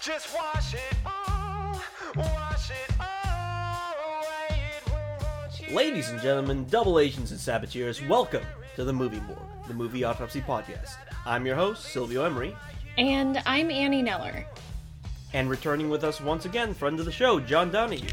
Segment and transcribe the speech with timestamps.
[0.00, 1.80] Just wash it all,
[2.16, 4.60] wash it all away.
[4.78, 5.74] It will.
[5.76, 8.44] Ladies and gentlemen, double agents and saboteurs, welcome
[8.76, 10.94] to the Movie Morgue, the movie autopsy podcast.
[11.26, 12.56] I'm your host, Silvio Emery,
[12.96, 14.44] And I'm Annie Neller.
[15.34, 18.08] and returning with us once again, friend of the show, John Donahue.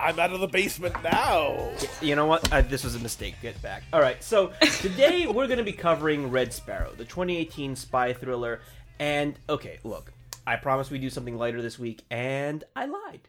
[0.00, 1.70] I'm out of the basement now.
[2.00, 2.50] You know what?
[2.52, 3.36] Uh, this was a mistake.
[3.40, 3.84] Get back.
[3.92, 4.22] All right.
[4.24, 8.60] So today we're going to be covering Red Sparrow, the 2018 spy thriller.
[8.98, 10.12] And okay, look,
[10.46, 13.28] I promised we'd do something lighter this week, and I lied.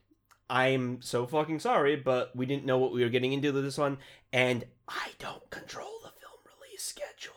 [0.50, 3.78] I'm so fucking sorry, but we didn't know what we were getting into with this
[3.78, 3.98] one,
[4.32, 7.34] and I don't control the film release schedule.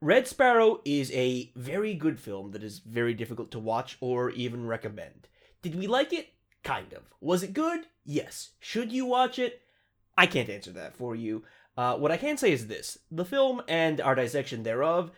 [0.00, 4.66] Red Sparrow is a very good film that is very difficult to watch or even
[4.66, 5.28] recommend.
[5.62, 6.28] Did we like it?
[6.62, 7.02] Kind of.
[7.20, 7.86] Was it good?
[8.04, 8.50] Yes.
[8.60, 9.62] Should you watch it?
[10.16, 11.44] I can't answer that for you.
[11.76, 15.12] Uh, what I can say is this the film and our dissection thereof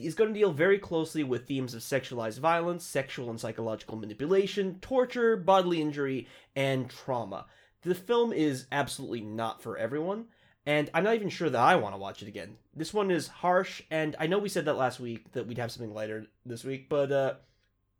[0.00, 4.78] is going to deal very closely with themes of sexualized violence, sexual and psychological manipulation,
[4.80, 7.46] torture, bodily injury, and trauma.
[7.82, 10.26] The film is absolutely not for everyone,
[10.64, 12.56] and I'm not even sure that I want to watch it again.
[12.74, 15.72] This one is harsh, and I know we said that last week that we'd have
[15.72, 17.34] something lighter this week, but uh,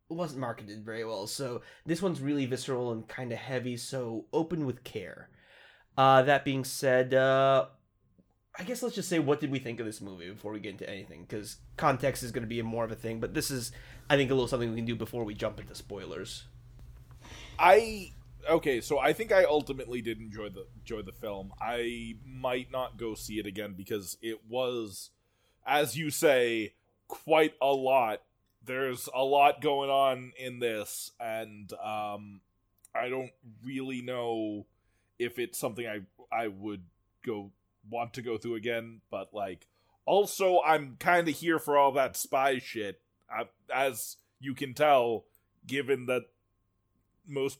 [0.09, 1.27] it wasn't marketed very well.
[1.27, 5.29] So this one's really visceral and kind of heavy, so open with care.
[5.97, 7.65] Uh, that being said, uh,
[8.57, 10.73] I guess let's just say what did we think of this movie before we get
[10.73, 13.19] into anything, because context is going to be more of a thing.
[13.19, 13.71] But this is,
[14.09, 16.43] I think, a little something we can do before we jump into spoilers.
[17.57, 18.11] I
[18.47, 21.51] okay, so I think I ultimately did enjoy the enjoy the film.
[21.59, 25.09] I might not go see it again because it was,
[25.65, 26.73] as you say,
[27.07, 28.21] quite a lot.
[28.65, 32.41] There's a lot going on in this, and um,
[32.95, 33.31] I don't
[33.63, 34.67] really know
[35.17, 36.83] if it's something I I would
[37.25, 37.51] go
[37.89, 39.01] want to go through again.
[39.09, 39.67] But like,
[40.05, 43.01] also, I'm kind of here for all that spy shit,
[43.33, 45.25] uh, as you can tell,
[45.65, 46.23] given that
[47.27, 47.59] most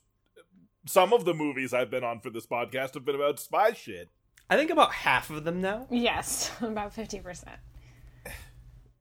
[0.85, 4.09] some of the movies I've been on for this podcast have been about spy shit.
[4.49, 5.87] I think about half of them now.
[5.89, 7.45] Yes, about 50%.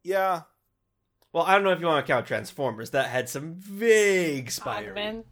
[0.02, 0.42] Yeah.
[1.32, 2.90] Well, I don't know if you want to count Transformers.
[2.90, 4.84] That had some vague spy.
[4.84, 5.24] Cogman.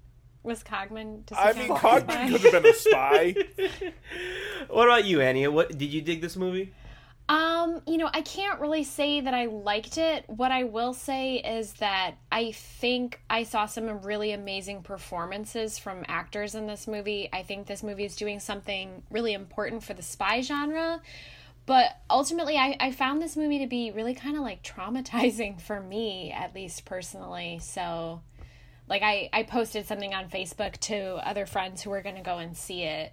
[0.43, 1.27] Was Cogman?
[1.27, 2.31] Does I mean, count Cogman spy?
[2.31, 3.35] could have been a spy.
[4.69, 5.47] what about you, Annie?
[5.49, 6.73] What did you dig this movie?
[7.31, 10.25] Um, you know, I can't really say that I liked it.
[10.27, 16.05] What I will say is that I think I saw some really amazing performances from
[16.09, 17.29] actors in this movie.
[17.33, 21.01] I think this movie is doing something really important for the spy genre.
[21.67, 25.81] But ultimately, I, I found this movie to be really kind of like traumatizing for
[25.81, 27.61] me, at least personally.
[27.63, 28.23] So,
[28.91, 32.39] like, I, I posted something on Facebook to other friends who were going to go
[32.39, 33.13] and see it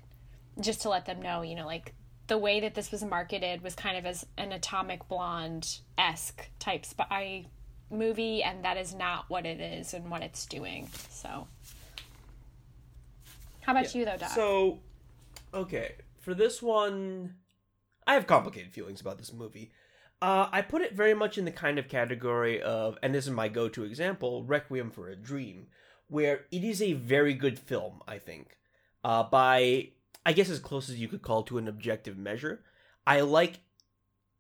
[0.60, 1.94] just to let them know, you know, like
[2.26, 6.84] the way that this was marketed was kind of as an atomic blonde esque type
[6.84, 7.46] spy
[7.90, 10.90] movie, and that is not what it is and what it's doing.
[11.10, 11.48] So,
[13.62, 14.32] how about you, though, Doc?
[14.32, 14.80] So,
[15.54, 17.36] okay, for this one,
[18.06, 19.72] I have complicated feelings about this movie.
[20.22, 23.32] Uh, I put it very much in the kind of category of, and this is
[23.32, 25.68] my go to example, Requiem for a Dream,
[26.08, 28.58] where it is a very good film, I think.
[29.04, 29.90] Uh, by,
[30.26, 32.64] I guess, as close as you could call to an objective measure.
[33.06, 33.60] I like,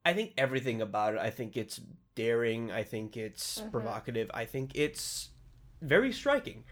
[0.04, 1.20] I think everything about it.
[1.20, 1.80] I think it's
[2.16, 2.72] daring.
[2.72, 4.32] I think it's provocative.
[4.34, 5.30] I think it's
[5.82, 6.64] very striking.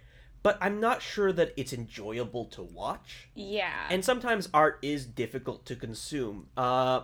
[0.41, 5.65] But I'm not sure that it's enjoyable to watch yeah, and sometimes art is difficult
[5.65, 6.49] to consume.
[6.55, 7.01] Uh,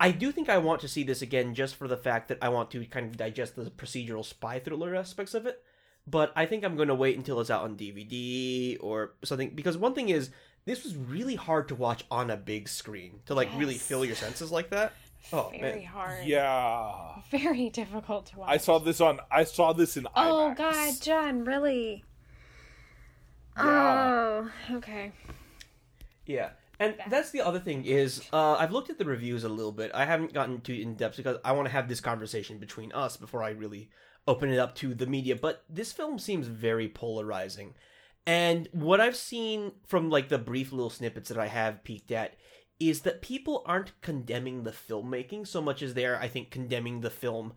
[0.00, 2.48] I do think I want to see this again just for the fact that I
[2.48, 5.62] want to kind of digest the procedural spy thriller aspects of it.
[6.06, 9.76] But I think I'm going to wait until it's out on DVD or something because
[9.76, 10.30] one thing is
[10.64, 13.82] this was really hard to watch on a big screen to like really Yes.
[13.82, 14.92] fill your senses like that.
[15.34, 16.24] Oh very man, hard.
[16.24, 17.16] Yeah.
[17.30, 18.48] very difficult to watch.
[18.48, 20.56] I saw this on I saw this in Oh IMAX.
[20.56, 22.04] God, John, really?
[23.56, 24.50] Yeah.
[24.70, 25.12] Oh, okay.
[26.24, 26.50] yeah.
[26.80, 29.90] And that's the other thing is uh, I've looked at the reviews a little bit.
[29.92, 33.18] I haven't gotten too in depth because I want to have this conversation between us
[33.18, 33.90] before I really
[34.26, 35.36] open it up to the media.
[35.36, 37.74] But this film seems very polarizing.
[38.26, 42.36] And what I've seen from like the brief little snippets that I have peeked at
[42.78, 47.10] is that people aren't condemning the filmmaking so much as they're, I think, condemning the
[47.10, 47.52] film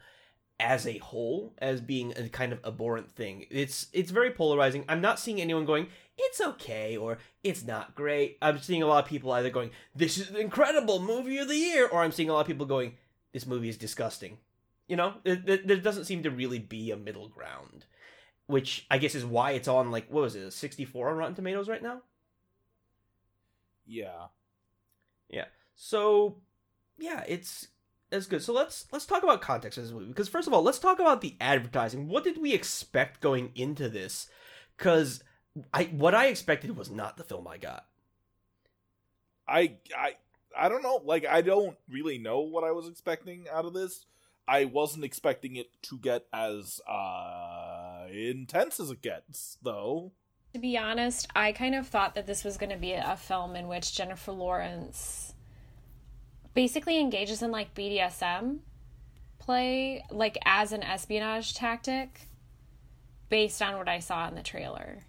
[0.60, 3.46] as a whole as being a kind of abhorrent thing.
[3.50, 4.86] It's it's very polarizing.
[4.88, 5.88] I'm not seeing anyone going,
[6.18, 8.38] it's okay or it's not great.
[8.42, 11.56] I'm seeing a lot of people either going, this is an incredible movie of the
[11.56, 12.94] year, or I'm seeing a lot of people going,
[13.32, 14.38] this movie is disgusting.
[14.88, 17.86] You know, there doesn't seem to really be a middle ground,
[18.48, 21.70] which I guess is why it's on like what was it, 64 on Rotten Tomatoes
[21.70, 22.02] right now.
[23.88, 24.28] Yeah.
[25.30, 25.46] Yeah.
[25.76, 26.38] So,
[27.00, 27.70] yeah, it's
[28.14, 28.44] That's good.
[28.44, 31.00] So let's let's talk about context of this movie because first of all, let's talk
[31.00, 32.08] about the advertising.
[32.08, 34.30] What did we expect going into this?
[34.78, 35.24] Because
[35.74, 37.86] I what I expected was not the film I got.
[39.48, 40.16] I I
[40.58, 41.02] I don't know.
[41.04, 44.06] Like I don't really know what I was expecting out of this.
[44.48, 50.12] I wasn't expecting it to get as uh intense as it gets, though.
[50.54, 53.56] To be honest, I kind of thought that this was going to be a film
[53.56, 55.34] in which Jennifer Lawrence
[56.54, 58.60] basically engages in like BDSM
[59.40, 62.28] play, like as an espionage tactic,
[63.30, 65.06] based on what I saw in the trailer.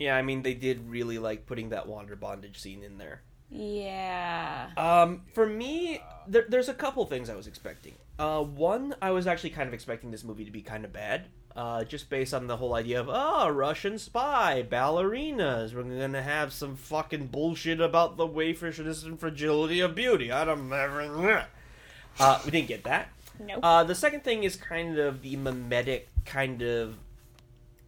[0.00, 3.20] Yeah, I mean they did really like putting that wander bondage scene in there.
[3.50, 4.70] Yeah.
[4.76, 7.94] Um, for me, there, there's a couple things I was expecting.
[8.18, 11.26] Uh, one, I was actually kind of expecting this movie to be kind of bad.
[11.54, 15.74] Uh, just based on the whole idea of oh, Russian spy, ballerinas.
[15.74, 20.32] We're gonna have some fucking bullshit about the waifishness and fragility of beauty.
[20.32, 20.72] I don't.
[20.72, 21.46] Ever.
[22.18, 23.08] Uh, we didn't get that.
[23.38, 23.60] Nope.
[23.62, 26.96] Uh, the second thing is kind of the mimetic kind of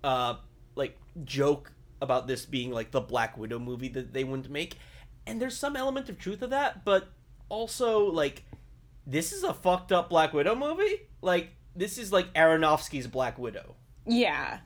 [0.03, 0.35] uh,
[0.75, 1.73] like joke
[2.03, 4.77] about this being like the Black Widow movie that they wouldn't make,
[5.27, 7.09] and there's some element of truth of that, but
[7.49, 8.45] also like
[9.07, 11.03] this is a fucked up Black Widow movie.
[11.23, 13.77] Like this is like Aronofsky's Black Widow.
[14.07, 14.59] yeah.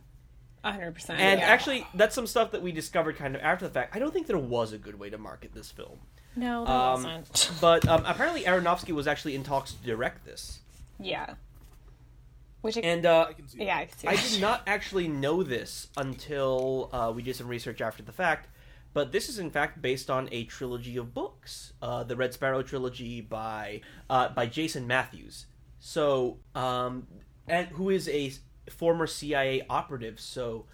[0.65, 1.11] 100%.
[1.11, 1.47] And yeah.
[1.47, 3.95] actually, that's some stuff that we discovered kind of after the fact.
[3.95, 6.01] I don't think there was a good way to market this film.
[6.35, 7.53] no, there Um, wasn't.
[7.61, 10.59] But um, apparently, Aronofsky was actually in talks to direct this.
[10.99, 11.35] yeah.
[12.67, 13.65] Which, And uh, I can see.
[13.65, 17.49] yeah, I can see I did not actually know this until uh, we did some
[17.49, 18.49] research after the fact.
[18.93, 22.63] But this is in fact based on a trilogy of books, uh, the Red Sparrow
[22.63, 25.47] trilogy by uh, by Jason Matthews.
[25.79, 27.07] So, um,
[27.47, 28.33] and who is a
[28.71, 30.19] former CIA operative.
[30.19, 30.67] So,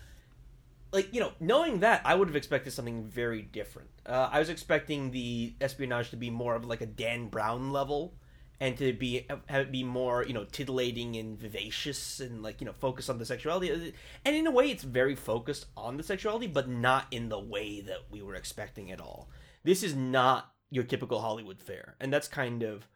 [0.92, 3.88] like you know, knowing that, I would have expected something very different.
[4.06, 8.14] Uh, I was expecting the espionage to be more of like a Dan Brown level,
[8.60, 12.66] and to be have it be more you know titillating and vivacious and like you
[12.66, 13.94] know focus on the sexuality.
[14.24, 17.80] And in a way, it's very focused on the sexuality, but not in the way
[17.80, 19.28] that we were expecting at all.
[19.64, 22.88] This is not your typical Hollywood fare, and that's kind of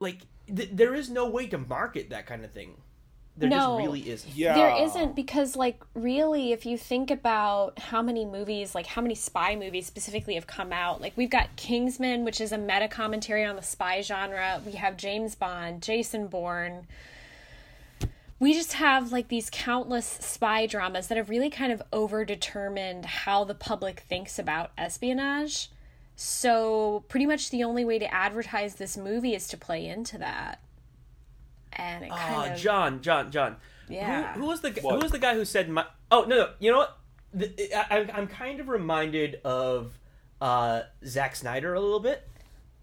[0.00, 0.22] like
[0.54, 2.76] th- there is no way to market that kind of thing.
[3.38, 3.56] There No.
[3.56, 4.34] just really isn't.
[4.34, 4.54] Yeah.
[4.54, 9.14] There isn't because, like, really, if you think about how many movies, like how many
[9.14, 13.44] spy movies specifically have come out, like we've got Kingsman, which is a meta commentary
[13.44, 14.62] on the spy genre.
[14.64, 16.86] We have James Bond, Jason Bourne.
[18.38, 23.44] We just have like these countless spy dramas that have really kind of overdetermined how
[23.44, 25.70] the public thinks about espionage.
[26.18, 30.60] So, pretty much the only way to advertise this movie is to play into that.
[31.72, 32.58] And it Ah, kind of.
[32.58, 33.56] John, John, John.
[33.88, 34.32] Yeah.
[34.34, 34.94] Who, who was the gu- What?
[34.96, 35.84] who was the guy who said my?
[36.10, 36.50] Oh no, no.
[36.58, 36.98] You know what?
[37.34, 39.98] The, I, I'm- I'm kind of reminded of
[40.40, 42.26] uh, Zack Snyder a little bit,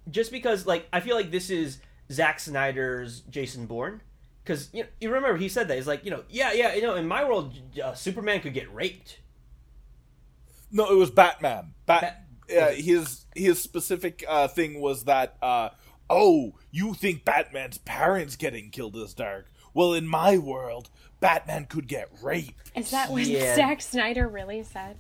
[0.10, 1.80] just because like I feel like this is
[2.12, 4.02] Zack Snyder's Jason Bourne.
[4.44, 6.82] Because you, know, you remember he said that he's like you know yeah yeah you
[6.82, 9.20] know in my world uh, Superman could get raped.
[10.72, 11.74] No, it was Batman.
[11.86, 12.02] Bat.
[12.02, 12.20] Bat-
[12.58, 15.38] uh, his his specific uh, thing was that.
[16.10, 19.48] Oh, you think Batman's parents getting killed is dark?
[19.74, 20.90] Well, in my world,
[21.20, 22.72] Batman could get raped.
[22.76, 23.56] Is that what Yeah.
[23.56, 24.98] Zack Snyder really said?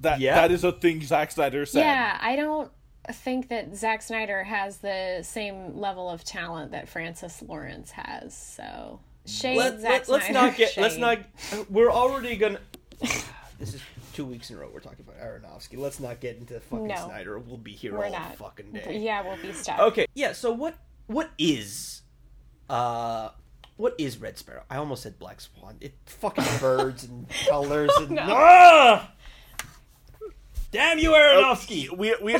[0.00, 0.34] That Yeah.
[0.36, 1.80] that is a thing Zack Snyder said.
[1.80, 2.70] Yeah, I don't
[3.12, 8.34] think that Zack Snyder has the same level of talent that Francis Lawrence has.
[8.34, 11.18] So shade Let, Zack let, us not get let's not.
[11.68, 12.60] We're already gonna.
[13.58, 13.82] this is
[14.20, 15.78] two weeks in a row we're talking about Aronofsky.
[15.78, 17.06] Let's not get into fucking No.
[17.06, 17.38] Snyder.
[17.38, 18.36] We'll be here We're all not.
[18.36, 18.98] fucking day.
[18.98, 19.78] Yeah, we'll be stuck.
[19.80, 20.32] Okay, yeah.
[20.32, 20.74] So what
[21.06, 22.02] what is
[22.68, 23.30] uh
[23.78, 24.62] what is Red Sparrow?
[24.68, 25.76] I almost said Black Swan.
[25.80, 28.26] It fucking birds and colors and No.
[28.28, 29.10] Ah!
[30.70, 31.96] Damn you, Aronofsky!
[31.96, 32.36] we we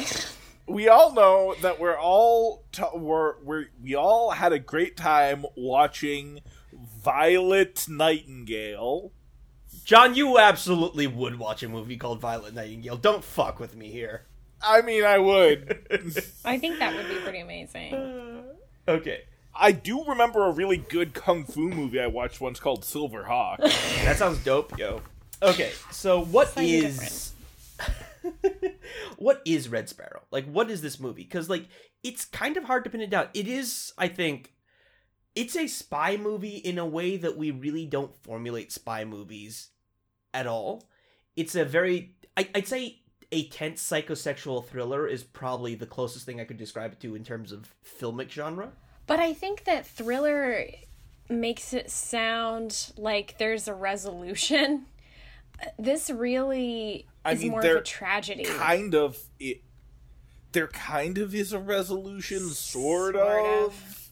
[0.66, 5.46] we all know that we're all t- we're, we're we all had a great time
[5.56, 6.40] watching
[7.02, 9.12] Violet Nightingale.
[9.90, 12.96] John, you absolutely would watch a movie called Violet Nightingale.
[12.96, 14.22] Don't fuck with me here.
[14.62, 15.84] I mean, I would.
[16.44, 17.94] I think that would be pretty amazing.
[17.94, 18.42] Uh,
[18.86, 23.24] okay, I do remember a really good kung fu movie I watched once called Silver
[23.24, 23.58] Hawk.
[24.04, 25.02] that sounds dope, yo.
[25.42, 27.32] Okay, so what Slightly is
[29.18, 30.22] what is Red Sparrow?
[30.30, 31.24] Like, what is this movie?
[31.24, 31.66] Because like,
[32.04, 33.26] it's kind of hard to pin it down.
[33.34, 34.52] It is, I think,
[35.34, 39.70] it's a spy movie in a way that we really don't formulate spy movies
[40.34, 40.84] at all.
[41.36, 43.00] It's a very, I, I'd say,
[43.32, 47.24] a tense psychosexual thriller is probably the closest thing I could describe it to in
[47.24, 48.72] terms of filmic genre.
[49.06, 50.66] But I think that thriller
[51.28, 54.86] makes it sound like there's a resolution.
[55.78, 58.44] This really I is mean, more of a tragedy.
[58.44, 59.60] kind of it
[60.52, 63.66] there kind of is a resolution, sort, Sort of.
[63.66, 64.08] of.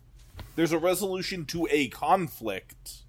[0.57, 3.05] There's a resolution to a conflict.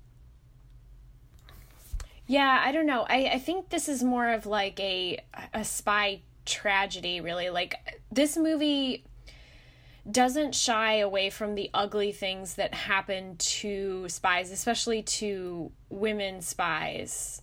[2.30, 3.08] Yeah, I don't know.
[3.10, 5.20] I, I think this is more of like a
[5.52, 7.50] a spy tragedy, really.
[7.50, 7.74] Like
[8.12, 9.04] this movie
[10.10, 17.42] doesn't shy away from the ugly things that happen to spies, especially to women spies.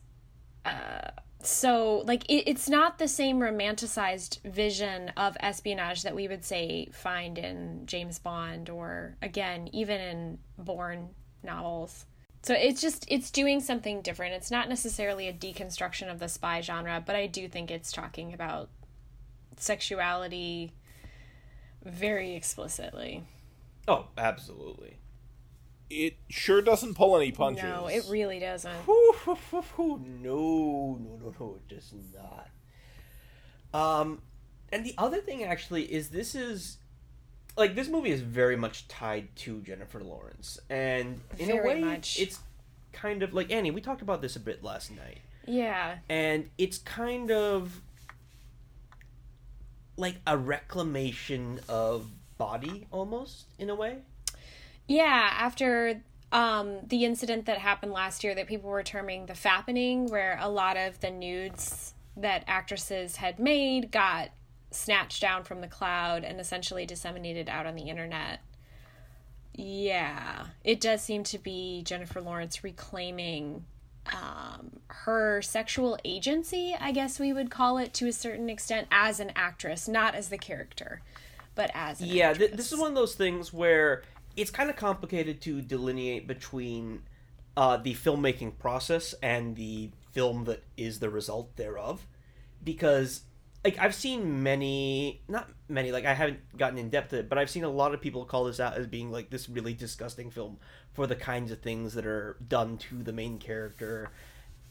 [0.65, 1.11] Uh,
[1.43, 6.89] so, like, it, it's not the same romanticized vision of espionage that we would say
[6.93, 11.09] find in James Bond or, again, even in Bourne
[11.43, 12.07] novels.
[12.47, 14.35] So it's just it's doing something different.
[14.35, 18.33] It's not necessarily a deconstruction of the spy genre, but I do think it's talking
[18.33, 18.69] about
[19.57, 20.73] sexuality
[21.85, 23.25] very explicitly.
[23.89, 24.99] Oh, absolutely.
[25.91, 27.65] It sure doesn't pull any punches.
[27.65, 28.87] No, it really doesn't.
[28.87, 32.49] No, no, no, no, it does not.
[33.75, 34.23] Um,
[34.71, 36.79] and the other thing actually is this is
[37.57, 42.19] like this movie is very much tied to Jennifer Lawrence, and in a way, much.
[42.21, 42.39] it's
[42.93, 43.71] kind of like Annie.
[43.71, 45.99] We talked about this a bit last night, Yeah.
[46.09, 47.81] and it's kind of
[49.97, 53.99] like a reclamation of body almost in a way.
[54.89, 60.11] Yeah, after um, the incident that happened last year that people were terming the fappening,
[60.11, 64.31] where a lot of the nudes that actresses had made got
[64.71, 68.41] snatched down from the cloud and essentially disseminated out on the internet.
[69.55, 73.65] Yeah, it does seem to be Jennifer Lawrence reclaiming
[74.13, 79.19] um, her sexual agency, I guess we would call it to a certain extent, as
[79.21, 81.03] an actress, not as the character,
[81.55, 84.03] but as an yeah th- this is one of those things where
[84.37, 87.03] it's kind of complicated to delineate between
[87.57, 92.07] uh, the filmmaking process and the film that is the result thereof
[92.63, 93.23] because
[93.67, 97.37] like i've seen many not many like i haven't gotten in depth to it but
[97.37, 100.31] i've seen a lot of people call this out as being like this really disgusting
[100.31, 100.57] film
[100.93, 104.11] for the kinds of things that are done to the main character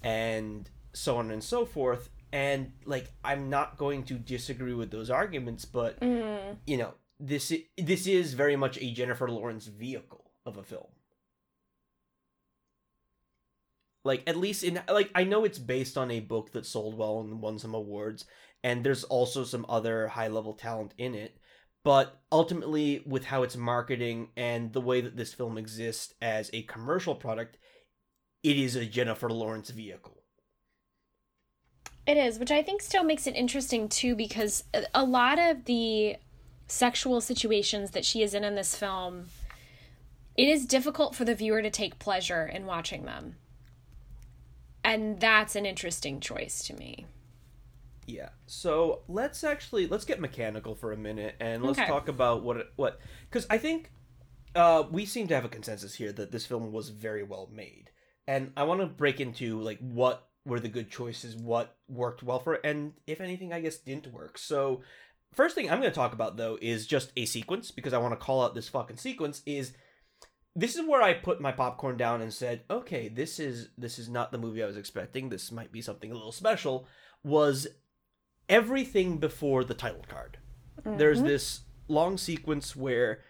[0.01, 5.09] and so on and so forth and like i'm not going to disagree with those
[5.09, 6.55] arguments but Mm.
[6.65, 10.87] you know this this is very much a Jennifer Lawrence vehicle of a film.
[14.03, 17.21] Like at least in like I know it's based on a book that sold well
[17.21, 18.25] and won some awards
[18.65, 21.37] and there's also some other high level talent in it,
[21.83, 26.63] but ultimately with how it's marketing and the way that this film exists as a
[26.63, 27.59] commercial product,
[28.41, 30.23] it is a Jennifer Lawrence vehicle.
[32.07, 35.65] It is, which I think still makes it interesting too, because a- a lot of
[35.65, 36.17] the
[36.65, 39.29] sexual situations that she is in in this film,
[40.35, 43.37] it is difficult for the viewer to take pleasure in watching them.
[44.83, 47.05] And that's an interesting choice to me.
[48.07, 48.29] Yeah.
[48.45, 51.87] So let's actually let's get mechanical for a minute and let's Okay.
[51.87, 53.91] talk about what what because I think
[54.55, 57.91] uh, we seem to have a consensus here that this film was very well made,
[58.27, 62.39] and I want to break into like what were the good choices, what worked well
[62.39, 64.37] for it, and if anything, I guess didn't work.
[64.37, 64.81] So
[65.33, 68.13] first thing I'm going to talk about though is just a sequence because I want
[68.17, 69.73] to call out this fucking sequence is
[70.55, 74.07] this is where I put my popcorn down and said, "Okay, this is this is
[74.09, 75.27] not the movie I was expecting.
[75.29, 76.87] This might be something a little special."
[77.23, 77.67] Was
[78.49, 80.37] everything before the title card.
[80.97, 83.21] There's this long sequence where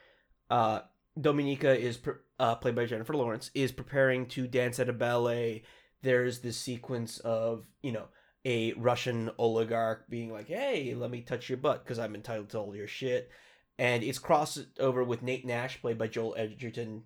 [0.50, 0.82] uh,
[1.20, 5.64] Dominika is pre- uh, played by Jennifer Lawrence is preparing to dance at a ballet.
[6.02, 8.08] There's this sequence of you know
[8.46, 12.60] a Russian oligarch being like, "Hey, let me touch your butt because I'm entitled to
[12.60, 13.30] all your shit,"
[13.78, 17.04] and it's crossed over with Nate Nash, played by Joel Edgerton,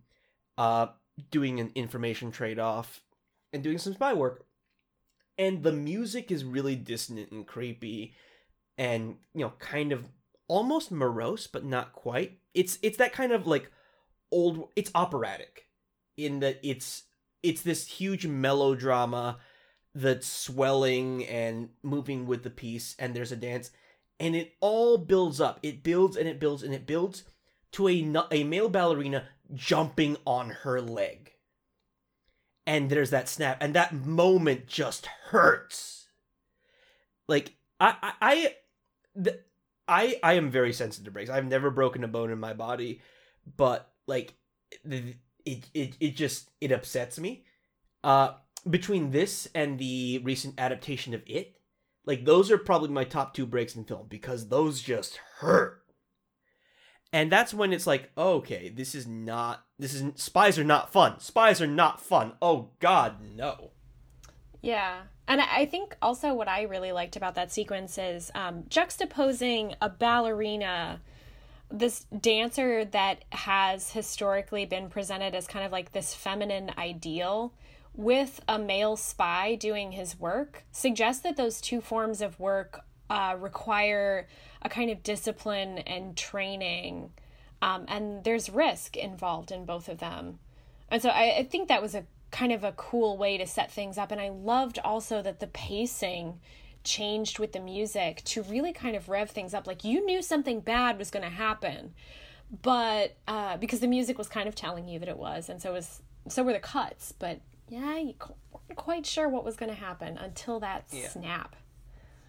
[0.57, 0.87] uh,
[1.31, 3.01] doing an information trade off
[3.53, 4.45] and doing some spy work.
[5.39, 8.13] And the music is really dissonant and creepy,
[8.77, 10.05] and you know, kind of
[10.47, 12.39] almost morose, but not quite.
[12.53, 13.71] It's it's that kind of like
[14.31, 14.69] old.
[14.75, 15.65] It's operatic
[16.17, 17.03] in that it's
[17.41, 19.37] it's this huge melodrama
[19.95, 23.71] that's swelling and moving with the piece, and there's a dance,
[24.19, 25.59] and it all builds up.
[25.63, 27.23] It builds and it builds and it builds
[27.71, 31.31] to a a male ballerina jumping on her leg.
[32.69, 36.05] And there's that snap, and that moment just hurts.
[37.27, 38.55] Like I I I,
[39.15, 39.39] the,
[39.87, 41.31] I, I am very sensitive to breaks.
[41.31, 43.01] I've never broken a bone in my body,
[43.57, 44.35] but like
[44.85, 45.15] it
[45.73, 47.43] it it just it upsets me.
[48.03, 48.33] Uh,
[48.69, 51.55] between this and the recent adaptation of It,
[52.05, 55.78] like those are probably my top two breaks in film because those just hurt.
[57.11, 61.19] And that's when it's like, okay, this is not this is spies are not fun.
[61.19, 62.33] Spies are not fun.
[62.41, 63.71] Oh god, no.
[64.61, 65.01] Yeah.
[65.27, 69.89] And I think also what I really liked about that sequence is um, juxtaposing a
[69.89, 71.01] ballerina,
[71.71, 77.53] this dancer that has historically been presented as kind of like this feminine ideal,
[77.93, 83.35] with a male spy doing his work, suggests that those two forms of work uh,
[83.39, 84.27] require
[84.61, 87.11] a kind of discipline and training.
[87.61, 90.39] Um, and there's risk involved in both of them.
[90.89, 93.71] And so I, I think that was a kind of a cool way to set
[93.71, 94.11] things up.
[94.11, 96.39] And I loved also that the pacing
[96.83, 99.67] changed with the music to really kind of rev things up.
[99.67, 101.93] Like you knew something bad was going to happen,
[102.61, 105.73] but uh, because the music was kind of telling you that it was, and so
[105.73, 107.13] was so were the cuts.
[107.17, 108.13] But yeah, you
[108.51, 111.55] weren't quite sure what was going to happen until that snap.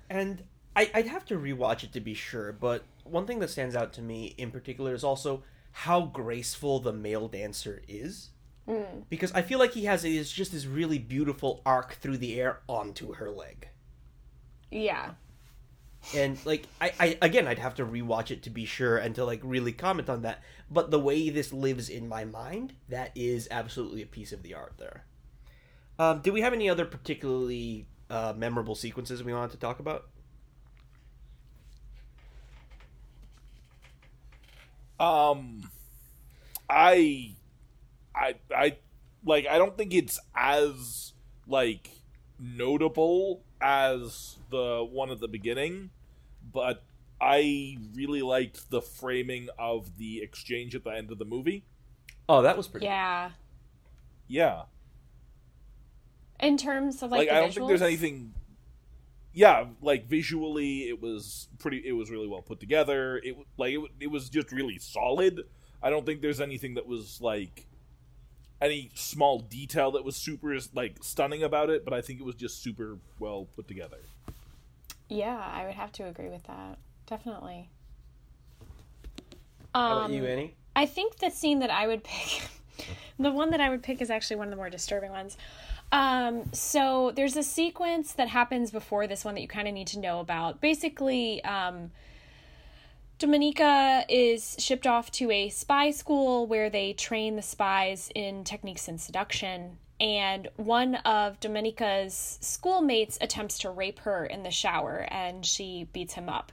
[0.09, 0.43] And
[0.81, 3.93] I, I'd have to rewatch it to be sure, but one thing that stands out
[3.95, 8.31] to me in particular is also how graceful the male dancer is.
[9.11, 12.61] Because I feel like he has is just this really beautiful arc through the air
[12.67, 13.69] onto her leg.
[14.71, 15.11] Yeah.
[16.15, 19.25] And like I, I again I'd have to rewatch it to be sure and to
[19.25, 20.43] like really comment on that.
[20.71, 24.55] But the way this lives in my mind, that is absolutely a piece of the
[24.55, 25.05] art there.
[25.99, 30.07] Um, do we have any other particularly uh, memorable sequences we wanted to talk about?
[35.01, 35.71] Um,
[36.69, 37.35] I,
[38.15, 38.77] I, I,
[39.25, 39.47] like.
[39.49, 41.13] I don't think it's as
[41.47, 41.91] like
[42.39, 45.91] notable as the one at the beginning,
[46.53, 46.83] but
[47.21, 51.65] I really liked the framing of the exchange at the end of the movie.
[52.29, 52.87] Oh, that was pretty.
[52.87, 53.31] Yeah.
[54.29, 54.63] Yeah,
[56.39, 58.33] In terms of like, like, the I don't think there's anything.
[59.33, 61.79] Yeah, like visually, it was pretty.
[61.87, 63.19] It was really well put together.
[63.19, 65.43] It like it, it was just really solid.
[65.83, 67.67] I don't think there's anything that was like
[68.61, 72.35] any small detail that was super like stunning about it, but I think it was
[72.37, 73.99] just super well put together.
[75.11, 76.79] Yeah, I would have to agree with that.
[77.07, 77.69] Definitely.
[79.87, 80.57] How Um, about you, Annie?
[80.77, 82.49] I think the scene that I would pick,
[83.19, 85.37] the one that I would pick is actually one of the more disturbing ones.
[85.93, 89.89] Um, so there's a sequence that happens before this one that you kind of need
[89.89, 90.61] to know about.
[90.61, 91.91] Basically, um,
[93.19, 98.89] Dominika is shipped off to a spy school where they train the spies in techniques
[98.89, 99.79] in seduction.
[100.01, 106.15] And one of Dominika's schoolmates attempts to rape her in the shower and she beats
[106.15, 106.53] him up.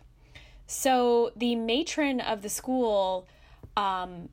[0.65, 3.27] So the matron of the school
[3.77, 4.27] um,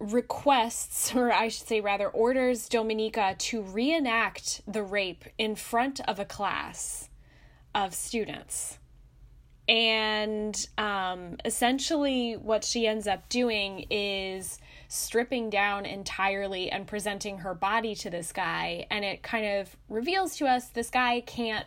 [0.00, 6.18] requests, or I should say rather, orders Dominika to reenact the rape in front of
[6.18, 7.08] a class
[7.74, 8.78] of students.
[9.68, 14.58] And um, essentially, what she ends up doing is
[14.88, 18.86] stripping down entirely and presenting her body to this guy.
[18.90, 21.66] And it kind of reveals to us this guy can't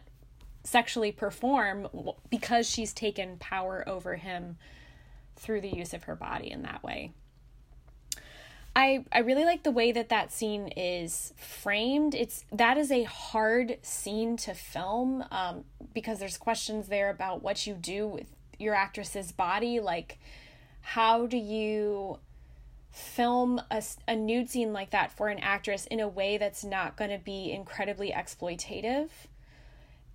[0.65, 1.87] sexually perform
[2.29, 4.57] because she's taken power over him
[5.37, 7.13] through the use of her body in that way.
[8.75, 12.15] I I really like the way that that scene is framed.
[12.15, 17.67] It's that is a hard scene to film um, because there's questions there about what
[17.67, 19.79] you do with your actress's body.
[19.79, 20.17] Like,
[20.81, 22.19] how do you
[22.91, 26.95] film a, a nude scene like that for an actress in a way that's not
[26.95, 29.09] going to be incredibly exploitative?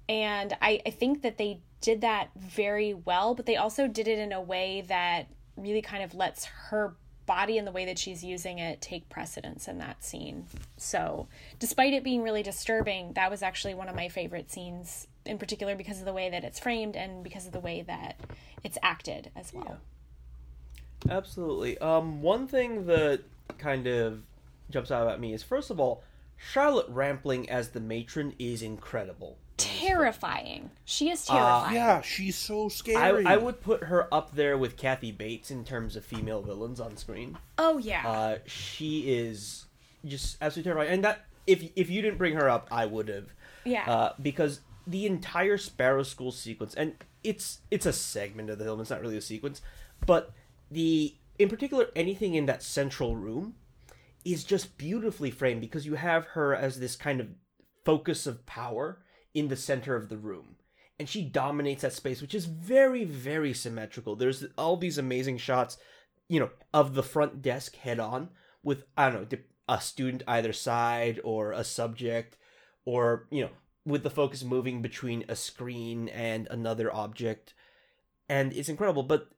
[0.08, 4.18] And I, I think that they did that very well, but they also did it
[4.18, 6.96] in a way that really kind of lets her
[7.28, 10.46] body and the way that she's using it take precedence in that scene.
[10.78, 11.28] So,
[11.60, 15.76] despite it being really disturbing, that was actually one of my favorite scenes in particular
[15.76, 18.18] because of the way that it's framed and because of the way that
[18.64, 19.76] it's acted as well.
[21.08, 21.78] Absolutely.
[21.78, 23.20] Um, one thing that
[23.58, 24.22] kind of
[24.70, 26.02] jumps out at me is first of all,
[26.36, 29.36] Charlotte Rampling as the matron is incredible.
[29.58, 30.70] Terrifying.
[30.84, 31.74] She is terrifying.
[31.74, 33.26] Yeah, she's so I, scary.
[33.26, 36.96] I would put her up there with Kathy Bates in terms of female villains on
[36.96, 37.36] screen.
[37.58, 38.08] Oh yeah.
[38.08, 39.66] Uh, she is
[40.06, 40.94] just absolutely terrifying.
[40.94, 43.26] And that if if you didn't bring her up, I would have.
[43.64, 43.90] yeah.
[43.90, 46.94] Uh, because the entire Sparrow School sequence, and
[47.24, 48.80] it's it's a segment of the film.
[48.80, 49.60] It's not really a sequence,
[50.06, 50.32] but
[50.70, 53.54] the in particular anything in that central room
[54.24, 57.28] is just beautifully framed because you have her as this kind of
[57.84, 59.00] focus of power
[59.38, 60.56] in the center of the room.
[60.98, 64.16] And she dominates that space which is very very symmetrical.
[64.16, 65.78] There's all these amazing shots
[66.28, 68.28] you know of the front desk head on
[68.62, 72.36] with i don't know a student either side or a subject
[72.84, 73.50] or you know
[73.84, 77.54] with the focus moving between a screen and another object.
[78.28, 79.02] And it's incredible.
[79.02, 79.28] But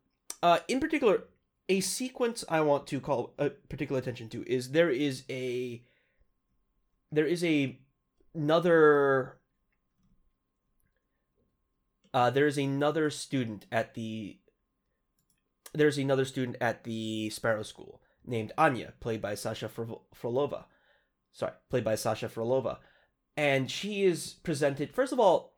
[0.43, 1.25] uh in particular
[1.69, 5.83] a sequence i want to call uh, particular attention to is there is a
[7.13, 7.79] there is a
[8.35, 9.37] another
[12.12, 14.38] uh, there's another student at the
[15.73, 20.64] there's another student at the Sparrow School named Anya, played by Sasha Fro- Frolova.
[21.33, 22.79] Sorry, played by Sasha Frolova,
[23.37, 24.92] and she is presented.
[24.92, 25.55] First of all,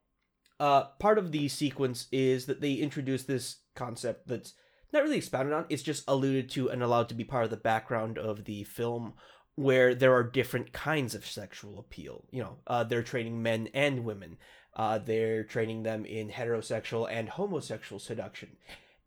[0.60, 4.52] uh, part of the sequence is that they introduce this concept that's
[4.92, 5.64] not really expounded on.
[5.70, 9.14] It's just alluded to and allowed to be part of the background of the film,
[9.54, 12.26] where there are different kinds of sexual appeal.
[12.30, 14.36] You know, uh, they're training men and women.
[14.74, 18.56] Uh, they're training them in heterosexual and homosexual seduction.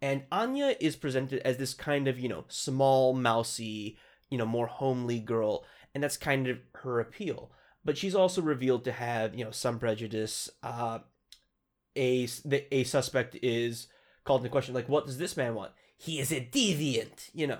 [0.01, 3.97] And Anya is presented as this kind of, you know, small, mousy,
[4.29, 5.63] you know, more homely girl.
[5.93, 7.51] And that's kind of her appeal.
[7.83, 10.49] But she's also revealed to have, you know, some prejudice.
[10.61, 10.99] Uh,
[11.95, 12.27] a,
[12.71, 13.87] a suspect is
[14.23, 15.71] called into question, like, what does this man want?
[15.97, 17.59] He is a deviant, you know.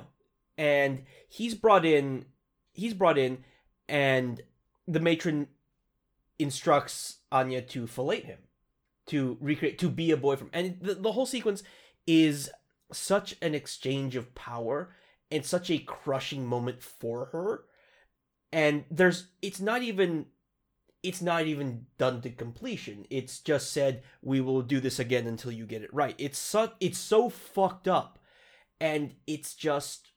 [0.57, 2.25] And he's brought in,
[2.73, 3.43] he's brought in,
[3.87, 4.41] and
[4.87, 5.47] the matron
[6.37, 8.39] instructs Anya to fillet him,
[9.07, 10.51] to recreate, to be a boy boyfriend.
[10.53, 11.63] And the, the whole sequence
[12.07, 12.49] is
[12.91, 14.95] such an exchange of power
[15.29, 17.65] and such a crushing moment for her.
[18.51, 20.27] And there's, it's not even,
[21.03, 23.05] it's not even done to completion.
[23.09, 26.15] It's just said, we will do this again until you get it right.
[26.17, 28.19] It's so, it's so fucked up.
[28.79, 30.11] And it's just,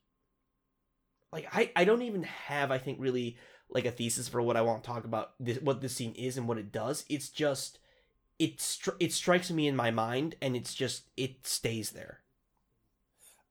[1.31, 3.37] like, I, I don't even have, I think, really
[3.69, 6.37] like a thesis for what I want to talk about this, what this scene is
[6.37, 7.05] and what it does.
[7.09, 7.79] It's just
[8.39, 12.21] it stri- it strikes me in my mind and it's just it stays there.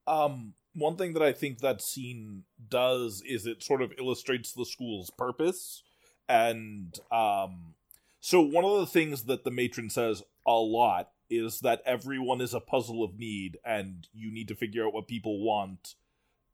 [0.07, 4.65] Um, one thing that I think that scene does is it sort of illustrates the
[4.65, 5.83] school's purpose,
[6.29, 7.75] and um,
[8.21, 12.55] so one of the things that the matron says a lot is that everyone is
[12.55, 15.95] a puzzle of need, and you need to figure out what people want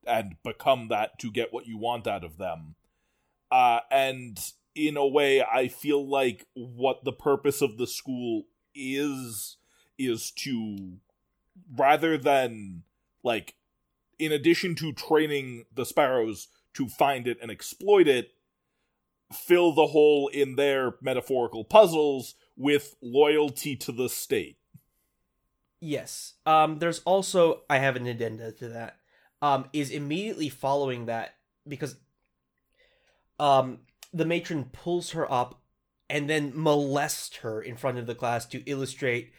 [0.06, 2.74] and become that to get what you want out of them.
[3.50, 4.38] Uh, and
[4.74, 9.56] in a way, I feel like what the purpose of the school is
[9.96, 10.98] is to
[11.76, 12.82] rather than
[13.22, 13.54] like
[14.18, 18.32] in addition to training the sparrows to find it and exploit it
[19.32, 24.58] fill the hole in their metaphorical puzzles with loyalty to the state
[25.84, 26.32] Yes.
[26.46, 28.96] Um there's also I have an addenda to that.
[29.42, 31.34] Um is immediately following that
[31.68, 31.96] because
[33.38, 33.80] um
[34.12, 35.60] the matron pulls her up
[36.08, 39.32] and then molests her in front of the class to illustrate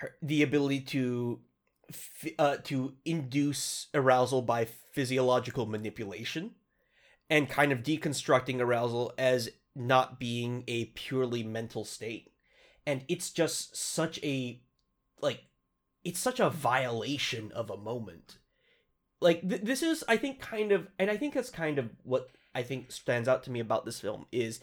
[0.00, 1.40] her, the ability to
[2.38, 6.52] uh, to induce arousal by physiological manipulation
[7.28, 12.30] and kind of deconstructing arousal as not being a purely mental state.
[12.86, 14.60] And it's just such a
[15.20, 15.44] like
[16.04, 18.38] it's such a violation of a moment.
[19.20, 22.28] Like th- this is i think kind of and i think that's kind of what
[22.54, 24.60] i think stands out to me about this film is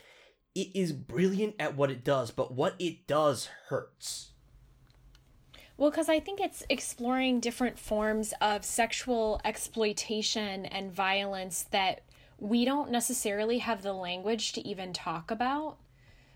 [0.56, 4.32] it is brilliant at what it does but what it does hurts
[5.78, 12.02] Well, because I think it's exploring different forms of sexual exploitation and violence that
[12.38, 15.78] we don't necessarily have the language to even talk about.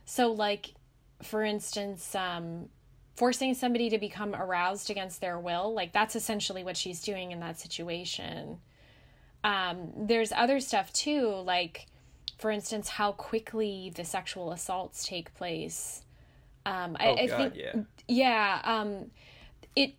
[0.06, 0.74] So, like,
[1.22, 2.70] for instance, um,
[3.16, 7.39] forcing somebody to become aroused against their will, like, that's essentially what she's doing in
[7.39, 8.60] that situation.
[9.44, 11.88] Um, there's other stuff too, like,
[12.38, 16.02] for instance, how quickly the sexual assaults take place.
[16.66, 17.82] Um, I, Oh, I God, think, yeah.
[18.08, 19.12] yeah, um,
[19.76, 19.96] it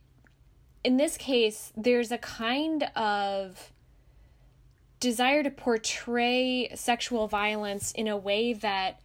[0.83, 3.73] in this case there's a kind of
[5.01, 9.01] desire to portray sexual violence in a way that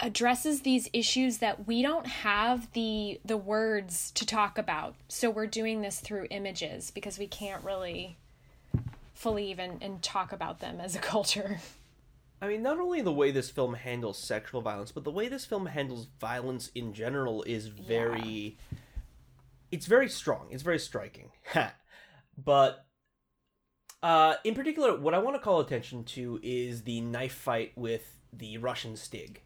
[0.00, 5.46] addresses these issues that we don't have the the words to talk about so we're
[5.46, 8.16] doing this through images because we can't really
[9.18, 11.58] fully even and talk about them as a culture
[12.40, 15.44] I mean, not only the way this film handles sexual violence, but the way this
[15.44, 18.56] film handles violence in general is very.
[19.72, 20.46] It's very strong.
[20.50, 21.30] It's very striking.
[22.38, 22.84] but.
[24.00, 28.14] Uh, in particular, what I want to call attention to is the knife fight with
[28.32, 29.42] the Russian Stig.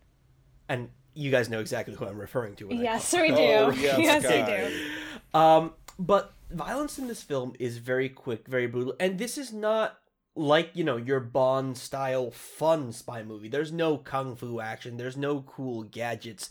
[0.69, 2.69] And you guys know exactly who I'm referring to.
[2.71, 7.79] Yes we do Oh, yes, yes we do Um, but violence in this film is
[7.79, 9.99] very quick, very brutal, and this is not
[10.35, 13.49] like you know your Bond style fun spy movie.
[13.49, 14.97] There's no kung fu action.
[14.97, 16.51] There's no cool gadgets.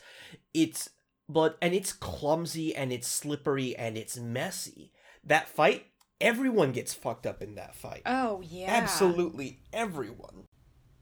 [0.53, 0.89] It's
[1.27, 4.91] but and it's clumsy and it's slippery and it's messy.
[5.23, 5.85] That fight,
[6.19, 8.01] everyone gets fucked up in that fight.
[8.05, 10.45] oh yeah Absolutely everyone.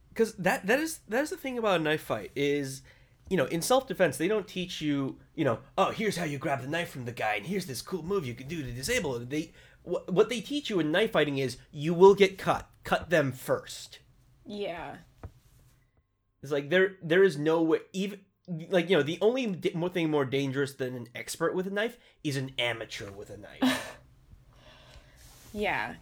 [0.09, 2.81] Because that that is that is the thing about a knife fight is,
[3.29, 6.37] you know, in self defense they don't teach you, you know, oh here's how you
[6.37, 8.71] grab the knife from the guy and here's this cool move you can do to
[8.71, 9.29] disable it.
[9.29, 12.69] They what what they teach you in knife fighting is you will get cut.
[12.83, 13.99] Cut them first.
[14.45, 14.97] yeah
[16.41, 18.19] It's like there there is no way even
[18.69, 21.69] like you know, the only d- more thing more dangerous than an expert with a
[21.69, 23.97] knife is an amateur with a knife.
[25.53, 25.95] Yeah.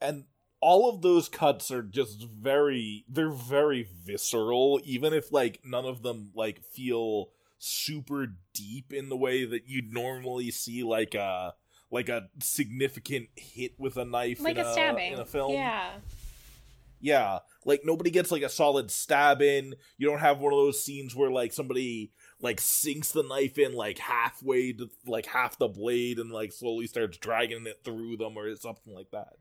[0.00, 0.24] and
[0.66, 6.02] all of those cuts are just very they're very visceral even if like none of
[6.02, 11.52] them like feel super deep in the way that you'd normally see like a
[11.90, 15.12] like a significant hit with a knife Like in a stabbing.
[15.12, 15.90] in a film Yeah.
[16.98, 20.82] yeah like nobody gets like a solid stab in you don't have one of those
[20.82, 25.68] scenes where like somebody like sinks the knife in like halfway to like half the
[25.68, 29.34] blade and like slowly starts dragging it through them or something like that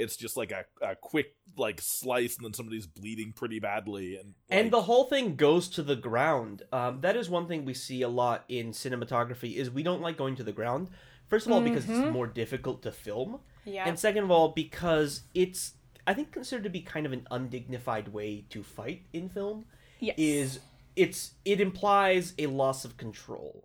[0.00, 4.34] it's just like a, a quick like slice and then somebody's bleeding pretty badly and
[4.48, 6.62] and the whole thing goes to the ground.
[6.72, 10.16] Um, that is one thing we see a lot in cinematography is we don't like
[10.16, 10.88] going to the ground.
[11.28, 12.04] First of all, because Mhm.
[12.06, 13.84] it's more difficult to film, Yeah.
[13.88, 15.74] and second of all, because it's
[16.06, 19.66] I think considered to be kind of an undignified way to fight in film.
[20.00, 20.14] yes.
[20.18, 20.60] is
[20.96, 23.64] it's it implies a loss of control.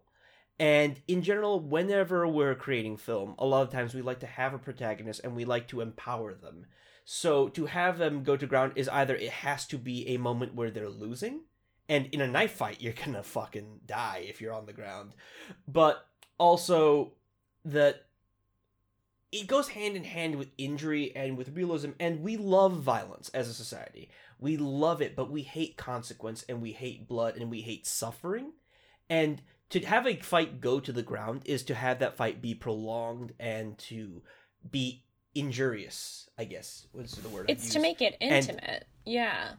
[0.57, 4.53] And in general, whenever we're creating film, a lot of times we like to have
[4.53, 6.65] a protagonist and we like to empower them.
[7.03, 10.55] So to have them go to ground is either it has to be a moment
[10.55, 11.41] where they're losing,
[11.87, 15.13] and in a knife fight you're gonna fucking die if you're on the ground.
[15.67, 17.13] But also
[17.65, 18.05] that
[19.31, 23.49] it goes hand in hand with injury and with realism, and we love violence as
[23.49, 24.09] a society.
[24.39, 28.53] We love it, but we hate consequence and we hate blood and we hate suffering.
[29.09, 29.41] And
[29.71, 33.33] to have a fight go to the ground is to have that fight be prolonged
[33.39, 34.21] and to
[34.69, 36.87] be injurious, I guess.
[36.91, 37.45] What's the word?
[37.49, 38.85] It's to make it And- intimate.
[39.05, 39.53] yeah.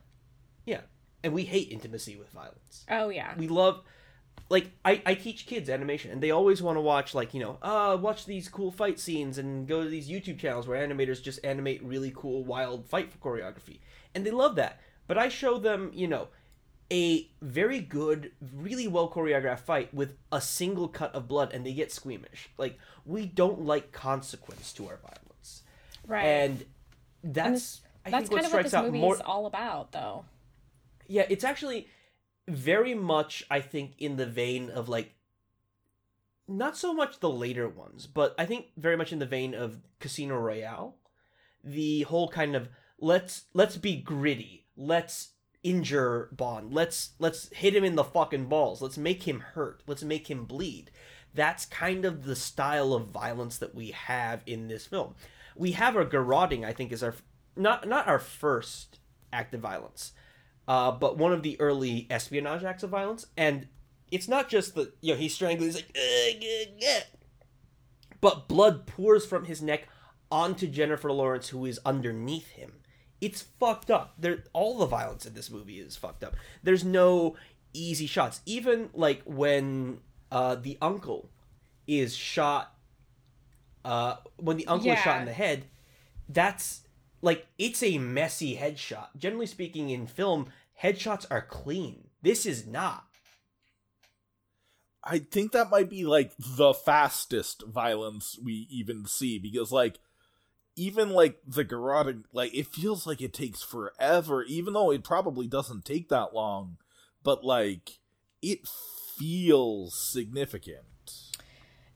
[0.64, 0.81] Yeah.
[1.23, 2.85] And we hate intimacy with violence.
[2.90, 3.35] Oh yeah.
[3.37, 3.83] We love
[4.49, 7.59] like I, I teach kids animation and they always want to watch like, you know,
[7.62, 11.40] uh watch these cool fight scenes and go to these YouTube channels where animators just
[11.45, 13.81] animate really cool wild fight for choreography.
[14.14, 14.81] And they love that.
[15.09, 16.29] But I show them, you know,
[16.92, 21.72] a very good, really well choreographed fight with a single cut of blood and they
[21.72, 22.51] get squeamish.
[22.59, 25.62] Like we don't like consequence to our violence.
[26.07, 26.25] right.
[26.25, 26.64] And
[27.25, 29.46] that's I That's think what kind of what strikes this out movie more is all
[29.46, 30.27] about, though.
[31.09, 31.88] yeah, it's actually
[32.49, 35.14] very much, I think, in the vein of like
[36.49, 39.81] not so much the later ones, but I think very much in the vein of
[39.99, 40.96] Casino Royale.
[41.64, 42.68] The whole kind of
[43.01, 45.31] let's let's be gritty, let's
[45.66, 50.02] injure Bond, let's let's hit him in the fucking balls, let's make him hurt, let's
[50.02, 50.90] make him bleed.
[51.35, 55.14] That's kind of the style of violence that we have in this film.
[55.55, 57.14] We have our garroting, I think, is our
[57.57, 59.00] not not our first
[59.33, 60.12] act of violence
[60.68, 63.26] uh, but one of the early espionage acts of violence.
[63.37, 63.68] And
[64.11, 67.02] it's not just that you know he's strangling, he's like, "Ugh, ugh, ugh."
[68.20, 69.88] but blood pours from his neck
[70.31, 72.74] onto Jennifer Lawrence, who is underneath him.
[73.20, 74.14] It's fucked up.
[74.18, 76.37] There, all the violence in this movie is fucked up.
[76.62, 77.37] There's no
[77.72, 78.40] easy shots.
[78.46, 80.00] Even like when
[80.31, 81.31] uh, the uncle
[81.87, 82.74] is shot,
[83.85, 85.64] uh, when the uncle is shot in the head,
[86.29, 86.83] that's
[87.22, 89.09] like it's a messy headshot.
[89.16, 90.48] Generally speaking, in film,
[90.83, 92.09] headshots are clean.
[92.22, 93.05] This is not.
[95.09, 100.00] I think that might be like the fastest violence we even see because like
[100.76, 105.46] even like the garroting like it feels like it takes forever even though it probably
[105.46, 106.76] doesn't take that long
[107.22, 107.98] but like
[108.42, 108.68] it
[109.16, 110.84] feels significant.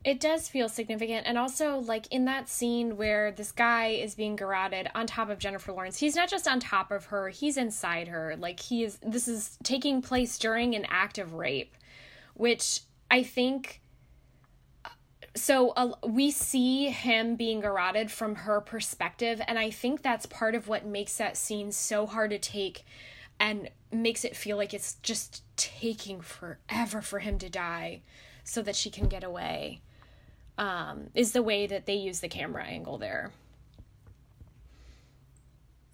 [0.03, 1.27] It does feel significant.
[1.27, 5.39] And also, like, in that scene where this guy is being garroted on top of
[5.39, 8.35] Jennifer Lawrence, he's not just on top of her, he's inside her.
[8.39, 11.77] Like, he is, this is taking place during an act of rape,
[12.35, 13.80] which I think.
[15.41, 20.55] So uh, we see him being garroted from her perspective, and I think that's part
[20.55, 22.85] of what makes that scene so hard to take
[23.41, 28.03] and makes it feel like it's just taking forever for him to die
[28.45, 29.81] so that she can get away
[30.59, 33.33] um, is the way that they use the camera angle there.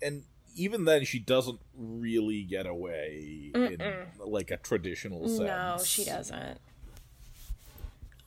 [0.03, 0.25] And
[0.57, 3.79] even then she doesn't really get away in
[4.19, 5.41] like a traditional sense.
[5.41, 6.59] No, she doesn't.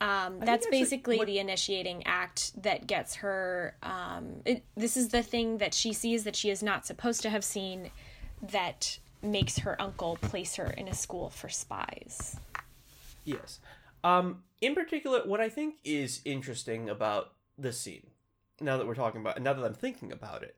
[0.01, 3.75] Um, that's basically what- the initiating act that gets her.
[3.83, 7.29] Um, it, this is the thing that she sees that she is not supposed to
[7.29, 7.91] have seen
[8.41, 12.37] that makes her uncle place her in a school for spies.
[13.25, 13.59] Yes.
[14.03, 18.07] Um, in particular, what I think is interesting about this scene,
[18.61, 20.55] now that we're talking about, now that I'm thinking about it,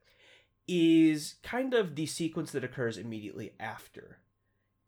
[0.68, 4.20] is kind of the sequence that occurs immediately after.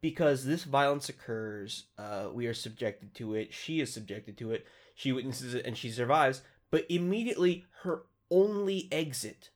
[0.04, 4.66] Because this violence occurs, uh, we are subjected to it, she is subjected to it,
[4.94, 9.48] she witnesses it, and she survives, but immediately her only exit,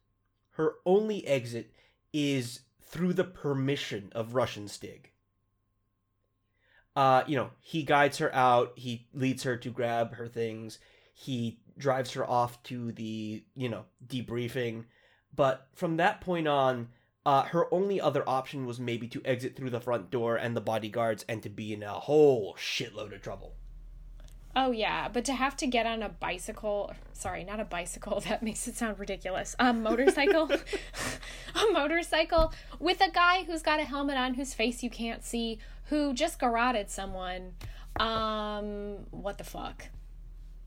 [0.53, 1.75] her only exit
[2.15, 5.11] is through the permission of Russian Stig
[6.99, 8.73] uh, you know, he guides her out.
[8.75, 10.81] He leads her to grab her things.
[11.15, 14.85] He drives her off to the, you know, debriefing.
[15.33, 16.89] But from that point on,
[17.29, 20.63] uh, her only other option was maybe to exit through the front door and the
[20.63, 23.53] bodyguards and to be in a whole shitload of trouble.
[24.57, 28.43] Oh yeah, but to have to get on a bicycle, sorry, not a bicycle, that
[28.43, 29.55] makes it sound ridiculous.
[29.59, 30.51] A motorcycle.
[31.55, 35.59] a motorcycle with a guy who's got a helmet on whose face you can't see,
[35.91, 37.53] who just garroted someone.
[38.01, 39.85] Um what the fuck?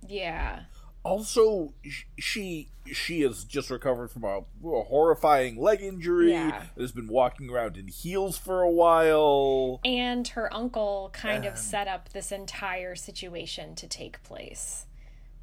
[0.07, 0.59] Yeah.
[1.03, 1.73] Also,
[2.19, 6.31] she she has just recovered from a, a horrifying leg injury.
[6.31, 6.63] Yeah.
[6.77, 9.79] Has been walking around in heels for a while.
[9.83, 14.85] And her uncle kind of set up this entire situation to take place,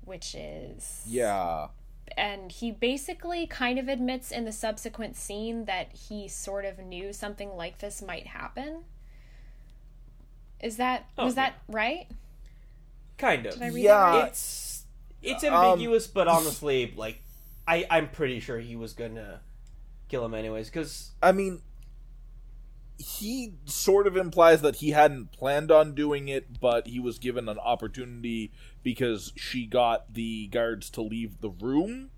[0.04, 1.68] which is Yeah.
[2.16, 7.12] and he basically kind of admits in the subsequent scene that he sort of knew
[7.12, 8.84] something like this might happen.
[10.60, 12.06] Is that oh, was Oh, that right?
[13.16, 13.54] Kind of.
[13.54, 13.92] Did I read Yeah.
[14.12, 14.28] that right?
[14.28, 14.38] It's
[15.22, 17.22] it's Um, ambiguous, but honestly, like
[17.66, 19.40] I I'm pretty sure he was gonna
[20.08, 20.68] kill him anyways.
[20.68, 21.62] Because I mean,
[22.98, 27.48] he sort of implies that he hadn't planned on doing it, but he was given
[27.48, 28.50] an opportunity
[28.82, 32.10] because she got the guards to leave the room.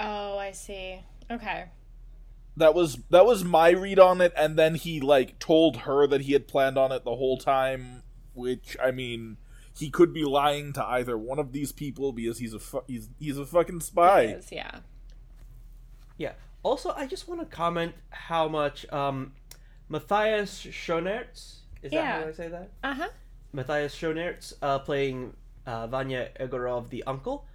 [0.00, 1.00] Oh, I see.
[1.30, 1.66] Okay.
[2.56, 6.22] That was that was my read on it, and then he like told her that
[6.22, 8.02] he had planned on it the whole time.
[8.34, 9.36] Which I mean,
[9.78, 13.08] he could be lying to either one of these people because he's a fu- he's
[13.18, 14.22] he's a fucking spy.
[14.22, 14.80] It is, yeah.
[16.16, 16.32] yeah.
[16.62, 19.32] Also, I just want to comment how much um,
[19.88, 22.70] Matthias Schoenaerts is that how I say that?
[22.82, 23.08] Uh huh.
[23.52, 25.34] Matthias Schoenaerts uh, playing
[25.66, 27.46] uh, Vanya Egorov, the uncle.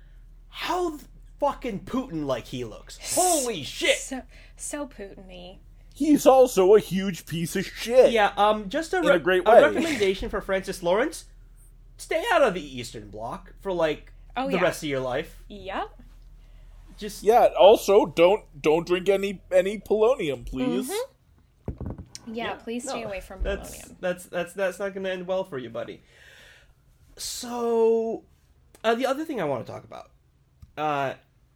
[0.48, 1.02] How th-
[1.40, 3.00] fucking Putin like he looks!
[3.16, 3.98] Holy shit!
[3.98, 4.22] So
[4.56, 5.60] so Putin-y.
[5.96, 8.12] He's also a huge piece of shit.
[8.12, 11.26] Yeah, um, just a, re- a great a recommendation for Francis Lawrence:
[11.98, 14.62] stay out of the Eastern Bloc for like Oh, the yeah.
[14.62, 15.44] rest of your life.
[15.48, 15.90] Yep.
[16.98, 17.50] Just Yeah.
[17.60, 20.92] Also, don't don't drink any any polonium, please.
[22.26, 23.96] Yeah, please stay no, away from that's polonium.
[24.00, 26.02] that's that's that's not going to end well for you, buddy.
[27.18, 28.24] So,
[28.84, 30.10] uh, the other thing I want to talk about
[30.78, 31.14] uh,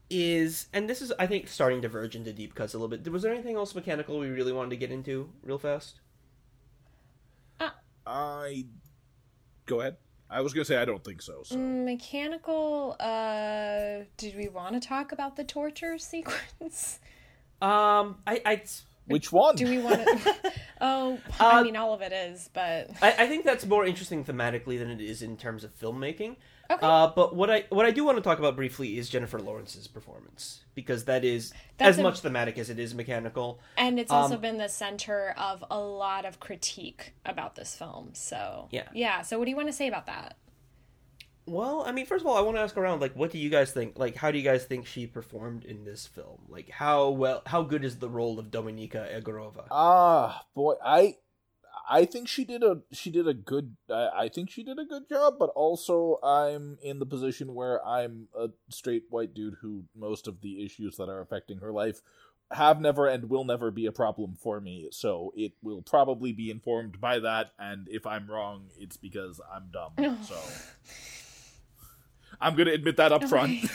[0.09, 3.09] is, and this is, I think, starting to verge into deep cuts a little bit.
[3.11, 5.99] Was there anything else mechanical we really wanted to get into real fast?
[8.05, 8.65] I
[9.65, 9.97] go ahead.
[10.29, 11.41] I was gonna say I don't think so.
[11.43, 16.99] So Mechanical, uh, did we want to talk about the torture sequence?
[17.61, 18.61] Um, I, I,
[19.05, 19.55] which one?
[19.55, 20.51] Do we want to?
[20.81, 24.23] oh, Uh, I mean, all of it is, but I, I think that's more interesting
[24.23, 26.35] thematically than it is in terms of filmmaking.
[26.69, 26.79] Okay.
[26.85, 29.87] Uh, but what I what I do want to talk about briefly is Jennifer Lawrence's
[29.87, 33.61] performance because that is That's as a- much thematic as it is mechanical.
[33.77, 38.09] and it's also Um, been the center of a lot of critique about this film.
[38.13, 38.89] So Yeah.
[38.93, 39.21] yeah.
[39.21, 40.35] So what do you want to say about that?
[41.47, 43.49] Well, I mean, first of all, I want to ask around, like, what do you
[43.49, 43.97] guys think?
[43.97, 46.41] Like, how do you guys think she performed in this film?
[46.49, 49.65] Like, how well, how good is the role of Dominika Egorova?
[49.71, 51.15] Ah, boy, I
[51.89, 54.85] I think she did a she did a good I, I think she did a
[54.85, 59.85] good job, but also I'm in the position where I'm a straight white dude who
[59.95, 62.01] most of the issues that are affecting her life
[62.51, 64.89] have never and will never be a problem for me.
[64.91, 69.69] So it will probably be informed by that and if I'm wrong, it's because I'm
[69.71, 70.17] dumb.
[70.23, 70.35] So
[72.39, 73.65] I'm going to admit that up front.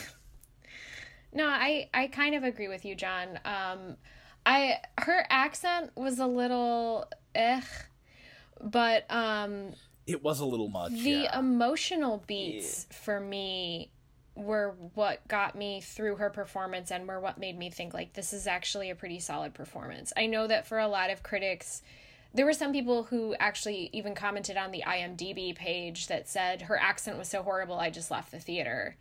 [1.33, 3.41] No, I I kind of agree with you, John.
[3.45, 3.97] Um,
[4.45, 7.61] I her accent was a little eh,
[8.61, 9.73] but um,
[10.07, 10.93] it was a little much.
[10.93, 11.39] the yeah.
[11.39, 13.91] emotional beats for me
[14.35, 18.33] were what got me through her performance and were what made me think like this
[18.33, 20.13] is actually a pretty solid performance.
[20.17, 21.83] I know that for a lot of critics
[22.35, 26.79] there were some people who actually even commented on the IMDb page that said her
[26.79, 28.97] accent was so horrible I just left the theater.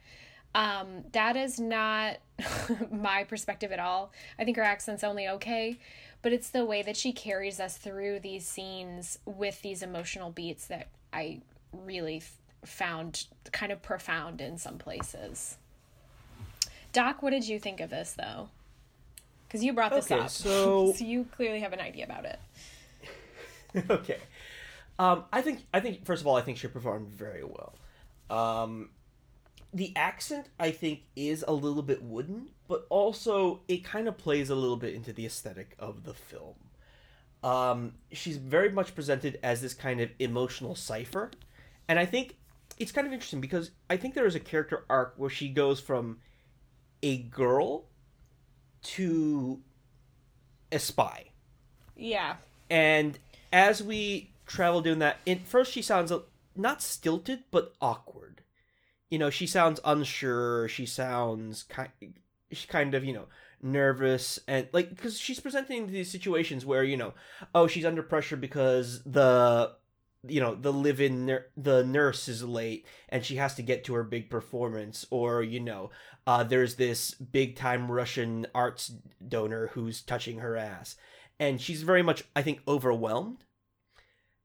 [0.53, 2.17] Um, that is not
[2.91, 4.11] my perspective at all.
[4.37, 5.79] I think her accent's only okay,
[6.21, 10.67] but it's the way that she carries us through these scenes with these emotional beats
[10.67, 11.39] that I
[11.71, 12.33] really f-
[12.65, 15.57] found kind of profound in some places.
[16.91, 18.49] Doc, what did you think of this though?
[19.47, 22.39] Because you brought this Okay, up, so- so you clearly have an idea about it.
[23.89, 24.17] okay,
[24.99, 27.75] um, I think I think first of all, I think she performed very well.
[28.29, 28.89] Um,
[29.73, 34.49] the accent I think is a little bit wooden, but also it kind of plays
[34.49, 36.55] a little bit into the aesthetic of the film.
[37.43, 41.31] Um, she's very much presented as this kind of emotional cipher,
[41.87, 42.35] and I think
[42.77, 45.79] it's kind of interesting because I think there is a character arc where she goes
[45.79, 46.19] from
[47.03, 47.85] a girl
[48.83, 49.59] to
[50.71, 51.25] a spy
[51.95, 52.35] Yeah.
[52.69, 53.17] and
[53.51, 55.17] as we travel doing that.
[55.25, 56.11] In first, she sounds
[56.55, 58.41] not stilted, but awkward.
[59.09, 60.67] You know, she sounds unsure.
[60.67, 61.89] She sounds kind,
[62.51, 63.25] she kind of you know
[63.63, 67.13] nervous and like because she's presenting these situations where you know,
[67.53, 69.73] oh, she's under pressure because the
[70.27, 73.93] you know the live-in nur- the nurse is late and she has to get to
[73.93, 75.89] her big performance or you know
[76.27, 78.93] uh, there's this big time russian arts
[79.27, 80.95] donor who's touching her ass
[81.41, 83.43] and she's very much i think overwhelmed.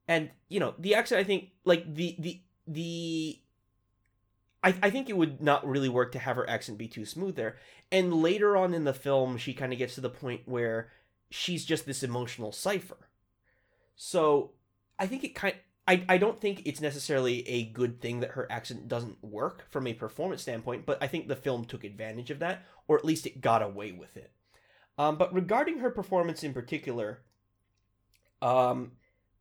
[0.08, 3.40] And you know the accent i think like the the the
[4.64, 7.36] I, I think it would not really work to have her accent be too smooth
[7.36, 7.56] there.
[7.92, 10.90] And later on in the film she kind of gets to the point where
[11.30, 13.08] she's just this emotional cipher.
[13.94, 14.52] So
[14.98, 15.54] I think it kind
[15.88, 19.86] I, I don't think it's necessarily a good thing that her accent doesn't work from
[19.86, 23.26] a performance standpoint, but I think the film took advantage of that, or at least
[23.26, 24.32] it got away with it.
[24.98, 27.20] Um, but regarding her performance in particular,
[28.40, 28.92] um,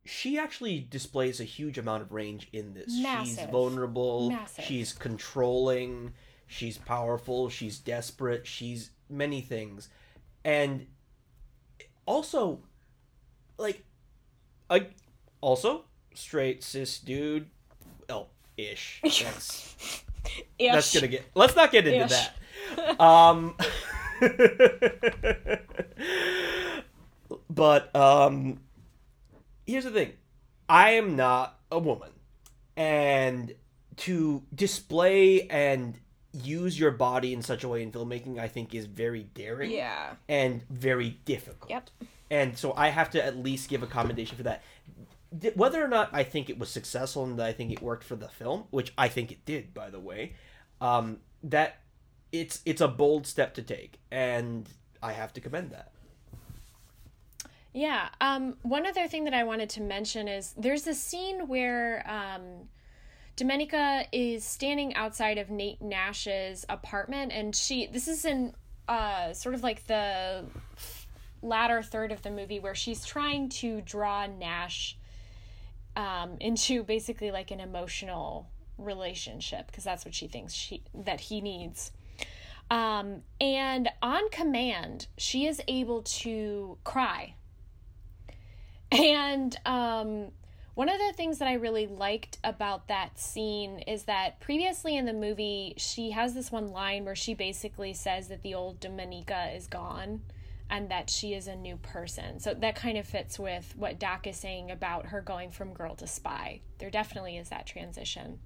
[0.04, 2.98] she actually displays a huge amount of range in this.
[3.00, 3.38] Massive.
[3.38, 4.30] She's vulnerable.
[4.30, 4.64] Massive.
[4.64, 6.12] She's controlling.
[6.46, 7.48] She's powerful.
[7.48, 8.46] She's desperate.
[8.46, 9.88] She's many things,
[10.44, 10.86] and
[12.06, 12.60] also,
[13.58, 13.82] like,
[14.70, 14.88] I
[15.40, 15.84] also
[16.14, 17.50] straight cis dude.
[18.08, 18.26] Oh,
[18.56, 19.00] ish.
[19.02, 20.02] That's
[20.58, 21.24] that's gonna get.
[21.34, 22.28] Let's not get into Ish.
[22.76, 23.00] that.
[23.00, 23.56] Um.
[27.50, 28.60] but um,
[29.66, 30.12] here's the thing.
[30.68, 32.10] I am not a woman,
[32.76, 33.54] and
[33.96, 35.98] to display and
[36.32, 40.14] use your body in such a way in filmmaking, I think, is very daring Yeah.
[40.28, 41.70] and very difficult.
[41.70, 41.90] Yep.
[42.30, 44.62] And so I have to at least give a commendation for that.
[45.54, 48.16] Whether or not I think it was successful and that I think it worked for
[48.16, 50.34] the film, which I think it did, by the way,
[50.80, 51.76] um, that
[52.40, 54.68] it's it's a bold step to take, and
[55.02, 55.92] I have to commend that.
[57.72, 58.08] Yeah.
[58.22, 62.68] Um, one other thing that I wanted to mention is there's a scene where um,
[63.36, 67.86] Dominika is standing outside of Nate Nash's apartment, and she.
[67.86, 68.54] This is in
[68.88, 70.44] uh, sort of like the
[71.42, 74.96] latter third of the movie where she's trying to draw Nash
[75.96, 81.40] um, into basically like an emotional relationship because that's what she thinks she that he
[81.40, 81.92] needs.
[82.70, 87.34] Um, and on command, she is able to cry
[88.92, 90.28] and um,
[90.74, 95.06] one of the things that I really liked about that scene is that previously in
[95.06, 99.56] the movie, she has this one line where she basically says that the old Dominika
[99.56, 100.22] is gone
[100.68, 102.40] and that she is a new person.
[102.40, 105.94] So that kind of fits with what Doc is saying about her going from girl
[105.96, 106.60] to spy.
[106.78, 108.40] There definitely is that transition.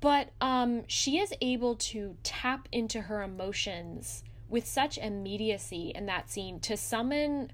[0.00, 6.30] But um, she is able to tap into her emotions with such immediacy in that
[6.30, 7.52] scene to summon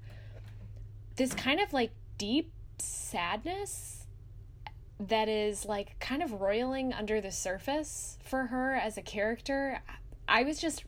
[1.16, 4.06] this kind of like deep sadness
[4.98, 9.82] that is like kind of roiling under the surface for her as a character.
[10.28, 10.84] I was just,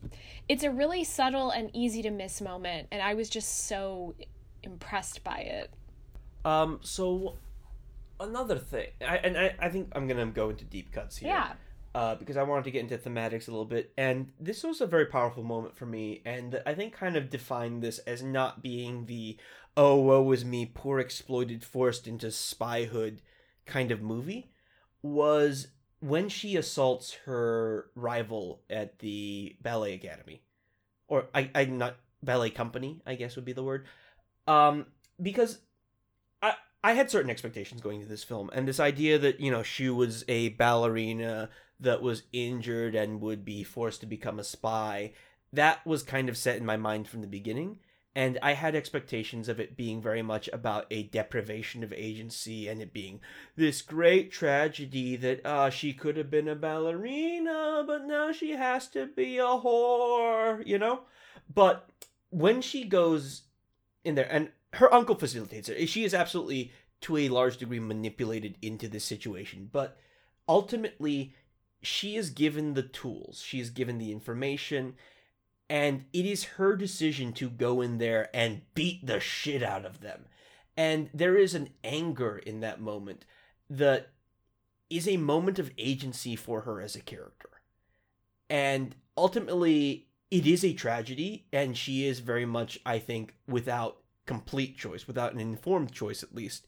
[0.47, 4.15] it's a really subtle and easy to miss moment, and I was just so
[4.63, 5.71] impressed by it.
[6.43, 7.35] Um, so
[8.19, 11.29] another thing, I, and I, I think I'm gonna go into deep cuts here.
[11.29, 11.53] Yeah.
[11.95, 14.85] Uh, because I wanted to get into thematics a little bit, and this was a
[14.85, 19.07] very powerful moment for me, and I think kind of defined this as not being
[19.07, 19.37] the
[19.75, 23.19] "oh woe is me, poor exploited, forced into spyhood"
[23.65, 24.51] kind of movie,
[25.01, 30.43] was when she assaults her rival at the ballet academy,
[31.07, 33.87] or I, I not ballet company, I guess would be the word,
[34.47, 34.85] um,
[35.21, 35.57] because
[36.83, 39.89] I had certain expectations going into this film, and this idea that you know she
[39.89, 41.49] was a ballerina
[41.79, 45.13] that was injured and would be forced to become a spy,
[45.53, 47.79] that was kind of set in my mind from the beginning.
[48.15, 52.81] And I had expectations of it being very much about a deprivation of agency and
[52.81, 53.21] it being
[53.55, 58.87] this great tragedy that uh, she could have been a ballerina, but now she has
[58.89, 61.01] to be a whore, you know?
[61.53, 61.87] But
[62.29, 63.43] when she goes
[64.03, 68.57] in there, and her uncle facilitates it, she is absolutely, to a large degree, manipulated
[68.61, 69.69] into this situation.
[69.71, 69.97] But
[70.47, 71.33] ultimately,
[71.81, 74.95] she is given the tools, she is given the information,
[75.69, 80.01] and it is her decision to go in there and beat the shit out of
[80.01, 80.25] them.
[80.75, 83.25] And there is an anger in that moment
[83.69, 84.09] that
[84.89, 87.49] is a moment of agency for her as a character.
[88.49, 93.98] And ultimately, it is a tragedy, and she is very much, I think, without
[94.29, 96.67] complete choice, without an informed choice at least.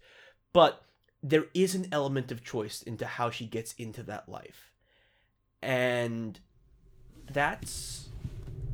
[0.52, 0.82] But
[1.22, 4.72] there is an element of choice into how she gets into that life.
[5.62, 6.40] And
[7.32, 8.10] that's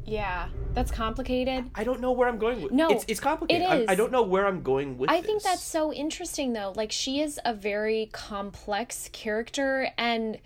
[0.05, 1.69] Yeah, that's complicated.
[1.75, 2.71] I don't know where I'm going with.
[2.71, 2.75] It.
[2.75, 3.67] No, it's it's complicated.
[3.67, 5.09] it I'm- I don't know where I'm going with.
[5.09, 5.51] I think this.
[5.51, 6.71] that's so interesting though.
[6.81, 10.37] Like she is a very complex character and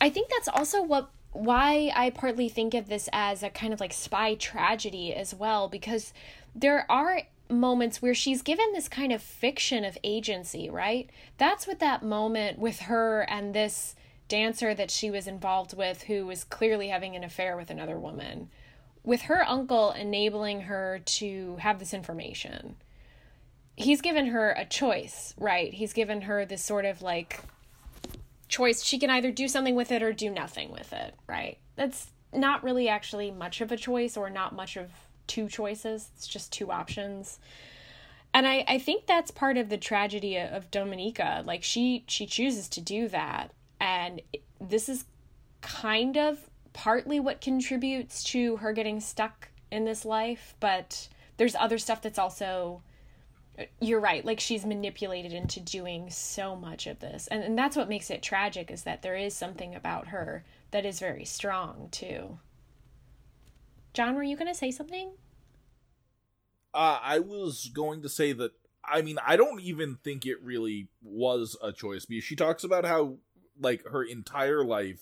[0.00, 3.78] I think that's also what why I partly think of this as a kind of
[3.78, 6.12] like spy tragedy as well because
[6.54, 11.10] there are moments where she's given this kind of fiction of agency, right?
[11.38, 13.94] That's what that moment with her and this
[14.28, 18.50] dancer that she was involved with who was clearly having an affair with another woman.
[19.04, 22.76] With her uncle enabling her to have this information
[23.76, 25.72] he's given her a choice, right?
[25.72, 27.40] He's given her this sort of like
[28.48, 28.82] choice.
[28.82, 31.58] She can either do something with it or do nothing with it, right?
[31.76, 34.90] That's not really actually much of a choice or not much of
[35.26, 36.08] two choices.
[36.16, 37.38] It's just two options.
[38.34, 41.44] And I, I think that's part of the tragedy of Dominika.
[41.46, 43.52] Like she she chooses to do that.
[43.80, 44.20] And
[44.60, 45.04] this is
[45.62, 46.38] kind of
[46.72, 52.18] partly what contributes to her getting stuck in this life, but there's other stuff that's
[52.18, 52.82] also
[53.80, 57.88] you're right like she's manipulated into doing so much of this and, and that's what
[57.88, 62.38] makes it tragic is that there is something about her that is very strong too
[63.96, 65.10] john were you going to say something
[66.74, 68.52] Uh, I was going to say that.
[68.84, 72.84] I mean, I don't even think it really was a choice because she talks about
[72.84, 73.16] how,
[73.58, 75.00] like, her entire life,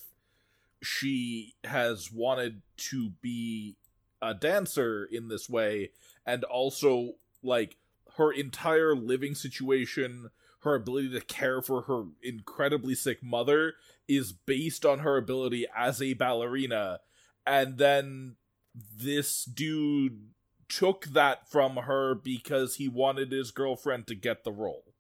[0.81, 3.75] she has wanted to be
[4.23, 5.91] a dancer in this way,
[6.25, 7.77] and also, like,
[8.19, 10.31] her entire living situation,
[10.61, 13.75] her ability to care for her incredibly sick mother
[14.07, 17.01] is based on her ability as a ballerina.
[17.45, 18.37] And then
[18.75, 20.31] this dude
[20.69, 24.95] took that from her because he wanted his girlfriend to get the role.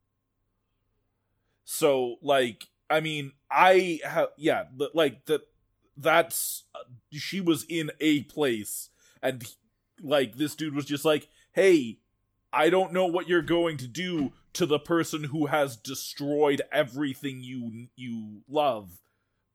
[1.64, 5.40] So, like, I mean, I have, yeah, like, that,
[5.96, 6.64] that's,
[7.10, 8.90] she was in a place,
[9.22, 9.42] and,
[10.02, 11.98] like, this dude was just like, hey,
[12.52, 17.42] I don't know what you're going to do to the person who has destroyed everything
[17.42, 19.00] you, you love,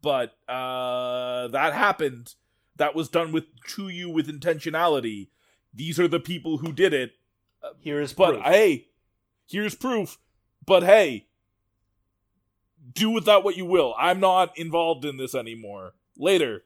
[0.01, 2.33] but, uh, that happened.
[2.79, 5.27] That was done with, to you with intentionality
[5.73, 7.13] these are the people who did it.
[7.79, 8.43] Here is But proof.
[8.43, 8.87] hey,
[9.47, 10.17] here's proof.
[10.65, 11.27] But hey,
[12.93, 13.93] do with that what you will.
[13.97, 15.93] I'm not involved in this anymore.
[16.17, 16.63] Later.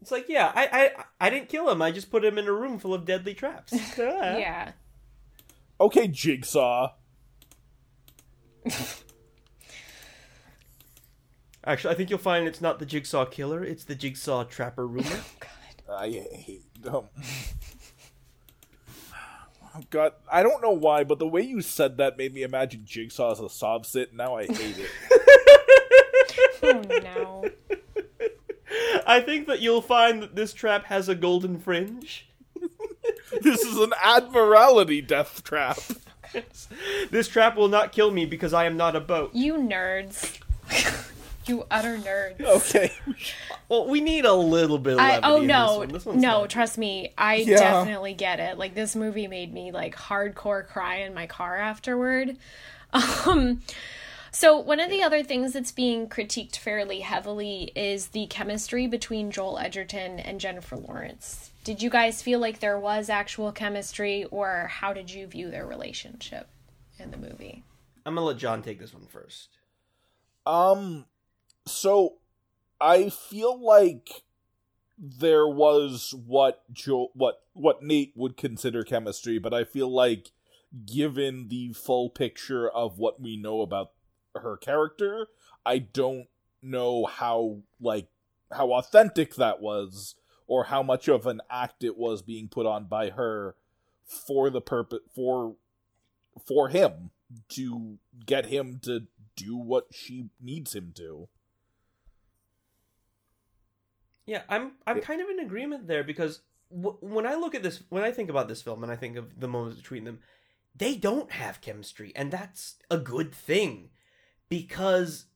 [0.00, 1.80] It's like, yeah, I, I I didn't kill him.
[1.80, 3.72] I just put him in a room full of deadly traps.
[3.98, 4.36] yeah.
[4.36, 4.72] yeah
[5.80, 6.94] Okay, Jigsaw.
[11.64, 14.86] Actually, I think you'll find it's not the Jigsaw killer; it's the Jigsaw trapper oh,
[14.86, 15.20] rumor.
[15.40, 15.50] God.
[15.96, 17.04] I hate them.
[19.74, 22.82] Oh God, I don't know why, but the way you said that made me imagine
[22.84, 24.10] Jigsaw as a sob sit.
[24.10, 24.90] and Now I hate it.
[26.62, 27.50] oh no
[29.06, 32.28] I think that you'll find that this trap has a golden fringe.
[33.40, 35.78] this is an admiralty death trap.
[36.34, 36.40] Oh,
[37.10, 39.34] this trap will not kill me because I am not a boat.
[39.34, 40.38] you nerds
[41.46, 42.92] you utter nerds Okay.
[43.68, 46.14] Well, we need a little bit of I, levity oh in no, this one.
[46.14, 46.48] This no, fine.
[46.48, 47.56] trust me, I Yeah.
[47.58, 48.58] definitely get it.
[48.58, 52.36] Like this movie made me like hardcore cry in my car afterward.
[53.26, 53.62] Um
[54.34, 59.30] so one of the other things that's being critiqued fairly heavily is the chemistry between
[59.30, 61.50] Joel Edgerton and Jennifer Lawrence.
[61.64, 65.66] Did you guys feel like there was actual chemistry or how did you view their
[65.66, 66.48] relationship
[66.98, 67.62] in the movie?
[68.04, 69.48] I'm gonna let John take this one first.
[70.44, 71.04] Um,
[71.66, 72.14] so
[72.80, 74.22] I feel like
[74.98, 80.30] there was what Joe, what what Nate would consider chemistry, but I feel like
[80.86, 83.92] given the full picture of what we know about
[84.34, 85.28] her character,
[85.66, 86.26] I don't
[86.62, 88.08] know how like
[88.52, 90.14] how authentic that was
[90.46, 93.54] or how much of an act it was being put on by her
[94.04, 95.56] for the purpose for
[96.46, 97.10] for him
[97.48, 99.06] to get him to
[99.36, 101.28] do what she needs him to.
[104.26, 107.82] Yeah, I'm I'm kind of in agreement there because w- when I look at this,
[107.88, 110.20] when I think about this film, and I think of the moments between them,
[110.76, 113.90] they don't have chemistry, and that's a good thing
[114.48, 115.26] because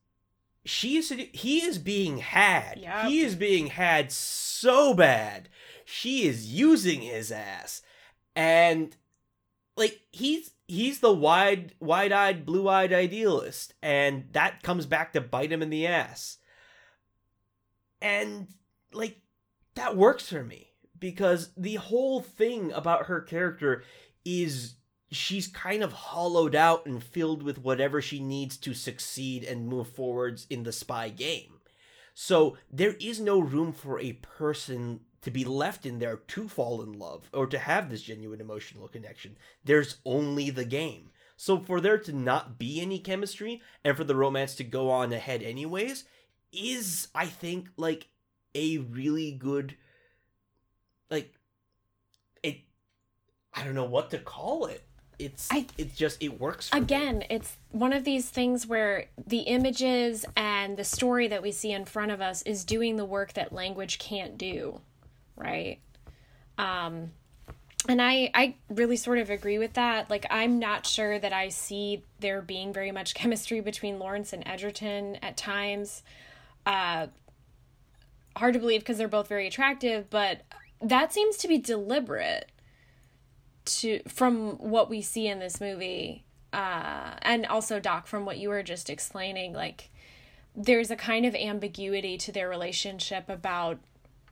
[0.65, 2.79] she is he is being had.
[2.79, 3.07] Yep.
[3.07, 5.49] He is being had so bad.
[5.85, 7.83] She is using his ass,
[8.35, 8.97] and
[9.77, 15.63] like he's he's the wide wide-eyed blue-eyed idealist and that comes back to bite him
[15.63, 16.39] in the ass
[18.01, 18.49] and
[18.97, 19.21] like
[19.75, 23.85] that works for me because the whole thing about her character
[24.25, 24.75] is
[25.11, 29.89] she's kind of hollowed out and filled with whatever she needs to succeed and move
[29.89, 31.61] forwards in the spy game
[32.15, 36.83] So there is no room for a person to be left in there to fall
[36.83, 39.37] in love or to have this genuine emotional connection.
[39.65, 41.11] There's only the game.
[41.37, 45.13] So for there to not be any chemistry and for the romance to go on
[45.13, 46.05] ahead anyways
[46.53, 48.09] is I think like
[48.57, 49.77] a really good
[51.11, 51.33] like
[52.43, 52.59] it
[53.55, 54.83] I don't know what to call it.
[55.19, 56.83] It's I- it's just it works for me.
[56.83, 61.73] again it's one of these things where the images and the story that we see
[61.73, 64.81] in front of us is doing the work that language can't do
[65.37, 65.79] right
[66.59, 67.13] um
[67.89, 71.49] and i i really sort of agree with that like i'm not sure that i
[71.49, 76.03] see there being very much chemistry between lawrence and edgerton at times
[76.67, 77.07] uh
[78.37, 80.43] hard to believe because they're both very attractive but
[80.81, 82.51] that seems to be deliberate
[83.65, 88.49] to from what we see in this movie uh and also doc from what you
[88.49, 89.91] were just explaining like
[90.55, 93.79] there's a kind of ambiguity to their relationship about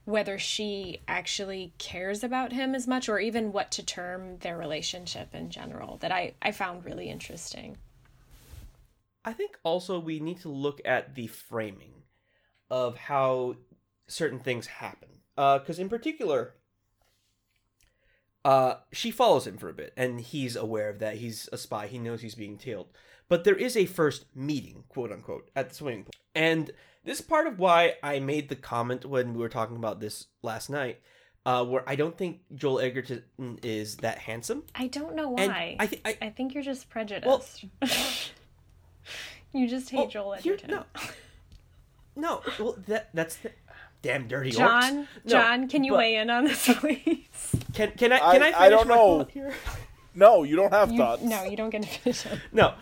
[0.07, 5.35] whether she actually cares about him as much or even what to term their relationship
[5.35, 7.77] in general that i i found really interesting.
[9.25, 12.03] I think also we need to look at the framing
[12.71, 13.57] of how
[14.07, 15.09] certain things happen.
[15.37, 16.55] Because in particular,
[18.45, 21.17] uh, she follows him for a bit, and he's aware of that.
[21.17, 21.87] He's a spy.
[21.87, 22.89] He knows he's being tailed.
[23.29, 26.13] But there is a first meeting, quote unquote, at the swimming pool.
[26.35, 26.71] And
[27.05, 30.27] this is part of why I made the comment when we were talking about this
[30.43, 31.01] last night,
[31.47, 33.23] uh, where I don't think Joel Edgerton
[33.63, 34.65] is that handsome.
[34.75, 37.65] i don't know And why I think I, I think you're just prejudiced
[39.53, 40.85] you just hate Well, joel edgerton no.
[42.17, 43.51] No, well, that that's the
[44.05, 44.57] damn dirty orcs.
[44.59, 47.27] john No, john can you but weigh in on this please
[47.73, 49.25] Can can I can I, I- finish I don't my know.
[49.31, 49.53] here?
[50.17, 51.23] No, you don't have You- thoughts.
[51.23, 52.75] no you don't get to finish it No.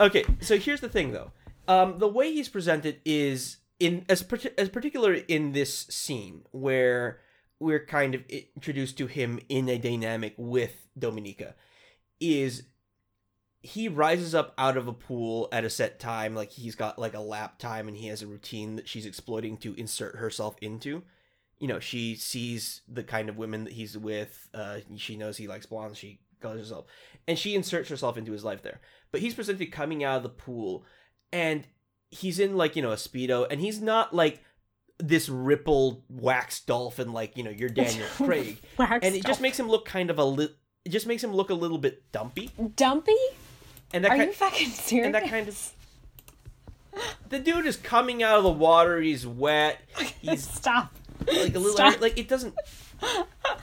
[0.00, 1.32] Okay, so here's the thing though.
[1.66, 4.24] Um, the way he's presented is in as
[4.56, 7.20] as particular in this scene where
[7.60, 11.54] we're kind of introduced to him in a dynamic with Dominika
[12.20, 12.62] is
[13.60, 17.14] he rises up out of a pool at a set time like he's got like
[17.14, 21.02] a lap time and he has a routine that she's exploiting to insert herself into.
[21.58, 25.48] You know she sees the kind of women that he's with uh she knows he
[25.48, 26.86] likes blondes she goes herself
[27.26, 28.80] and she inserts herself into his life there.
[29.10, 30.84] But he's presented coming out of the pool
[31.32, 31.66] and
[32.10, 34.40] he's in like you know a speedo and he's not like
[35.00, 38.60] this rippled wax dolphin like you know you're daniel craig.
[38.78, 40.54] Wax and it just makes him look kind of a little
[40.84, 42.50] it just makes him look a little bit dumpy.
[42.76, 43.16] Dumpy
[43.92, 45.72] and that are kind you fucking serious and that kind of
[47.28, 49.78] the dude is coming out of the water he's wet
[50.20, 50.94] he's stop
[51.26, 52.00] like a little Stop.
[52.00, 52.54] like it doesn't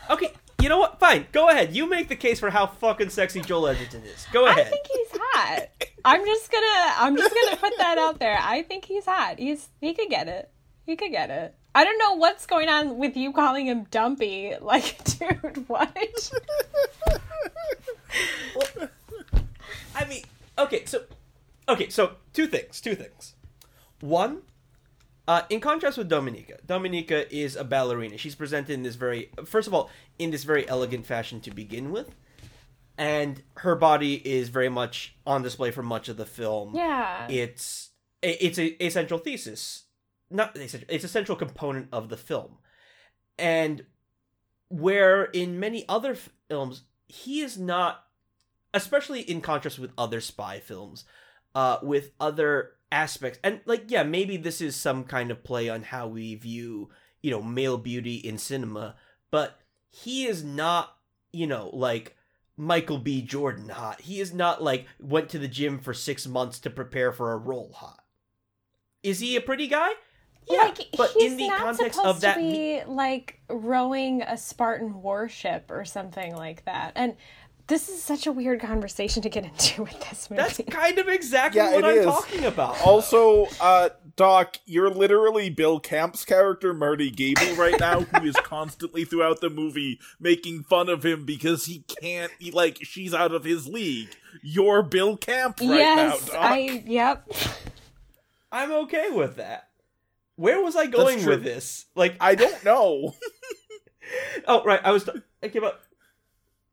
[0.10, 3.42] okay you know what fine go ahead you make the case for how fucking sexy
[3.42, 4.68] joel edgerton is go ahead.
[4.68, 5.68] I think he's hot.
[6.06, 8.38] I'm just gonna I'm just gonna put that out there.
[8.40, 9.40] I think he's hot.
[9.40, 10.52] He's he could get it.
[10.86, 11.56] He could get it.
[11.74, 14.54] I don't know what's going on with you calling him dumpy.
[14.62, 15.92] Like, dude, what?
[19.96, 20.24] I mean,
[20.58, 21.04] okay, so
[21.70, 23.36] okay, so two things, two things.
[24.02, 24.42] One,
[25.28, 28.18] uh, in contrast with Dominika, Dominika is a ballerina.
[28.18, 29.90] She's presented in this very, first of all,
[30.20, 32.14] in this very elegant fashion to begin with,
[32.98, 36.76] and her body is very much on display for much of the film.
[36.76, 37.28] Yeah.
[37.30, 37.92] it's
[38.22, 39.86] it's a, a central thesis,
[40.30, 42.58] not it's a central component of the film,
[43.38, 43.86] and
[44.70, 46.18] where in many other
[46.50, 48.05] films he is not
[48.76, 51.06] especially in contrast with other spy films
[51.56, 53.40] uh with other aspects.
[53.44, 56.90] And like yeah maybe this is some kind of play on how we view
[57.22, 58.96] you know male beauty in cinema
[59.32, 59.60] but
[59.90, 60.96] he is not
[61.32, 62.16] you know like
[62.58, 63.22] michael b.
[63.22, 64.02] Jordan hot.
[64.02, 67.38] He is not like went to the gym for six months to prepare for a
[67.38, 68.04] role hot.
[69.04, 69.90] Is he a pretty guy?
[70.50, 74.22] Yeah like, but he's in the not context supposed of that to be like rowing
[74.22, 76.94] a Spartan warship or something like that.
[76.96, 77.16] And
[77.68, 80.42] this is such a weird conversation to get into with this movie.
[80.42, 82.06] that's kind of exactly Yeah, what i'm is.
[82.06, 88.26] talking about Also, uh, Doc, you're literally Bill Camp's character, Marty Gable, right now, who
[88.26, 93.14] is constantly throughout the movie making fun of him because he can't, he, like, she's
[93.14, 94.16] out of his league.
[94.42, 96.42] You're Bill Camp right yes, now, Doc.
[96.42, 97.30] I yep.
[98.54, 99.68] I'm okay with that.
[100.38, 101.86] Where was I going with this?
[101.96, 103.16] Like, I don't know.
[104.48, 105.10] oh right, I was
[105.42, 105.80] thinking about.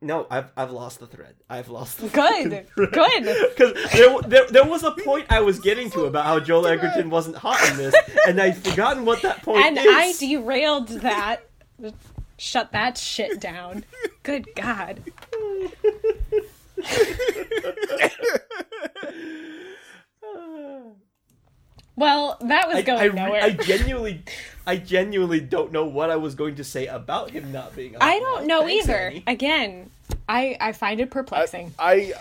[0.02, 1.36] No, I've I've lost the thread.
[1.48, 2.66] I've lost the thread.
[2.76, 2.92] Good.
[2.92, 3.50] Good.
[3.56, 7.08] because there, there there was a point I was getting to about how Joel Edgerton
[7.08, 7.94] wasn't hot in this,
[8.26, 9.86] and I'd forgotten what that point And is.
[9.88, 11.46] I derailed that.
[12.36, 13.84] Shut that shit down.
[14.24, 15.04] Good God.
[21.94, 23.42] Well, that was I, going I, nowhere.
[23.42, 24.22] I genuinely,
[24.66, 27.96] I genuinely don't know what I was going to say about him not being.
[28.00, 28.60] I don't now.
[28.60, 28.98] know Thanks, either.
[28.98, 29.24] Annie.
[29.26, 29.90] Again,
[30.28, 31.74] I I find it perplexing.
[31.78, 32.14] I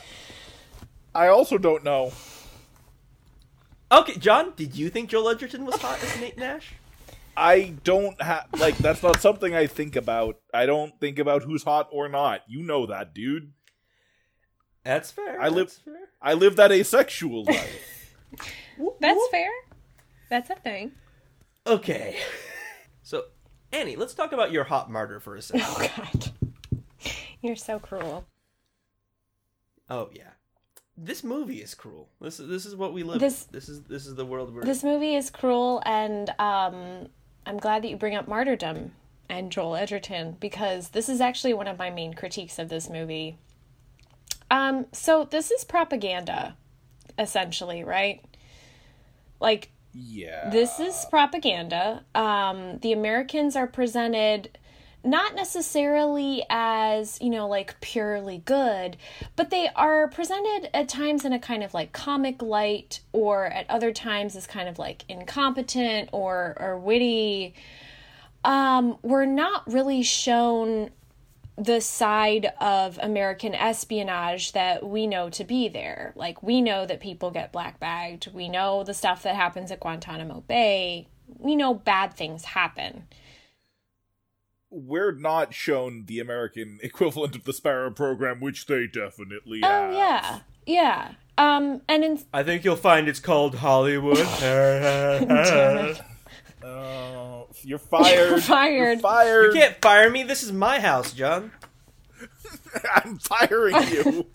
[1.15, 2.11] I also don't know.
[3.91, 6.73] Okay, John, did you think Joel Edgerton was hot as Nate Nash?
[7.35, 10.39] I don't have like that's not something I think about.
[10.53, 12.41] I don't think about who's hot or not.
[12.47, 13.53] You know that, dude.
[14.83, 15.39] That's fair.
[15.41, 16.09] I live- that's fair.
[16.21, 18.17] I live that asexual life.
[18.99, 19.49] That's fair.
[20.29, 20.91] That's a thing.
[21.67, 22.17] Okay.
[23.03, 23.23] So,
[23.71, 25.65] Annie, let's talk about your hot martyr for a second.
[25.97, 26.31] Oh God,
[27.41, 28.25] you're so cruel.
[29.89, 30.29] Oh yeah,
[30.95, 32.09] this movie is cruel.
[32.21, 33.19] This is this is what we live.
[33.19, 33.49] This- in.
[33.53, 34.63] this is this is the world we're.
[34.63, 37.09] This movie is cruel, and um,
[37.45, 38.91] I'm glad that you bring up martyrdom
[39.27, 43.37] and Joel Edgerton because this is actually one of my main critiques of this movie.
[44.51, 46.55] Um, so this is propaganda,
[47.17, 48.23] essentially, right?
[49.41, 50.49] Like yeah.
[50.49, 52.05] this is propaganda.
[52.15, 54.57] Um, the Americans are presented
[55.03, 58.97] not necessarily as, you know, like purely good,
[59.35, 63.67] but they are presented at times in a kind of like comic light or at
[63.69, 67.55] other times as kind of like incompetent or or witty.
[68.43, 70.91] Um, we're not really shown
[71.63, 76.11] the side of American espionage that we know to be there.
[76.15, 78.29] Like, we know that people get black bagged.
[78.33, 81.07] We know the stuff that happens at Guantanamo Bay.
[81.37, 83.03] We know bad things happen.
[84.69, 89.93] We're not shown the American equivalent of the Sparrow program, which they definitely Oh, have.
[89.93, 90.39] yeah.
[90.65, 91.11] Yeah.
[91.37, 94.17] Um, and in, I think you'll find it's called Hollywood.
[94.39, 96.01] Damn it.
[96.63, 98.29] Uh, you're fired.
[98.29, 98.73] You're fired.
[98.73, 99.53] You're fired.
[99.53, 100.23] You can't fire me.
[100.23, 101.51] This is my house, John.
[102.95, 104.27] I'm firing you.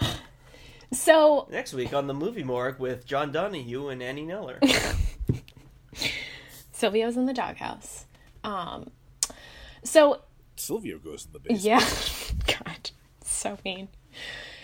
[0.92, 4.58] so Next week on the movie morgue with John Donahue and Annie Neller.
[6.72, 8.06] Silvio's in the doghouse.
[8.44, 8.90] Um,
[9.82, 10.22] so
[10.56, 11.62] Silvio goes in the basement.
[11.62, 11.84] Yeah.
[12.46, 12.90] God,
[13.24, 13.88] so mean.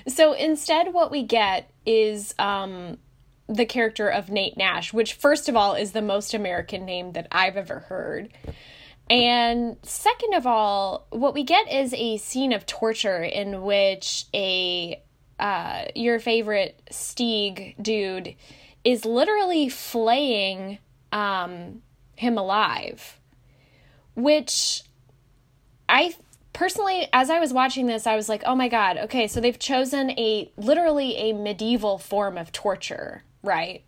[0.08, 2.98] So instead, what we get is um,
[3.52, 7.28] the character of Nate Nash, which, first of all, is the most American name that
[7.30, 8.32] I've ever heard.
[9.10, 15.02] And second of all, what we get is a scene of torture in which a
[15.38, 18.36] uh, your favorite Stieg dude
[18.84, 20.78] is literally flaying
[21.10, 21.82] um,
[22.16, 23.18] him alive,
[24.14, 24.82] which
[25.88, 26.14] I
[26.52, 29.58] personally, as I was watching this, I was like, oh my God, okay, so they've
[29.58, 33.82] chosen a literally a medieval form of torture, right?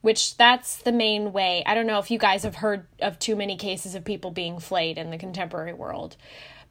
[0.00, 1.62] Which that's the main way.
[1.66, 4.58] I don't know if you guys have heard of too many cases of people being
[4.58, 6.16] flayed in the contemporary world.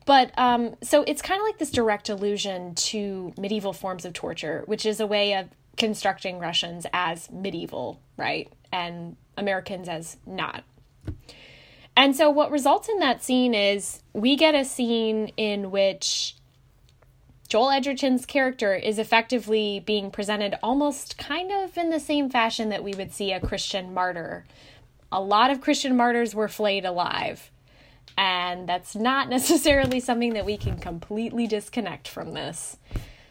[0.06, 4.64] But um, so it's kind of like this direct allusion to medieval forms of torture,
[4.66, 5.48] which is a way of
[5.78, 8.52] constructing Russians as medieval, right?
[8.72, 10.64] And Americans as not.
[11.96, 16.36] And so, what results in that scene is we get a scene in which
[17.50, 22.84] Joel Edgerton's character is effectively being presented almost kind of in the same fashion that
[22.84, 24.46] we would see a Christian martyr.
[25.12, 27.52] A lot of Christian martyrs were flayed alive.
[28.18, 32.78] And that's not necessarily something that we can completely disconnect from this.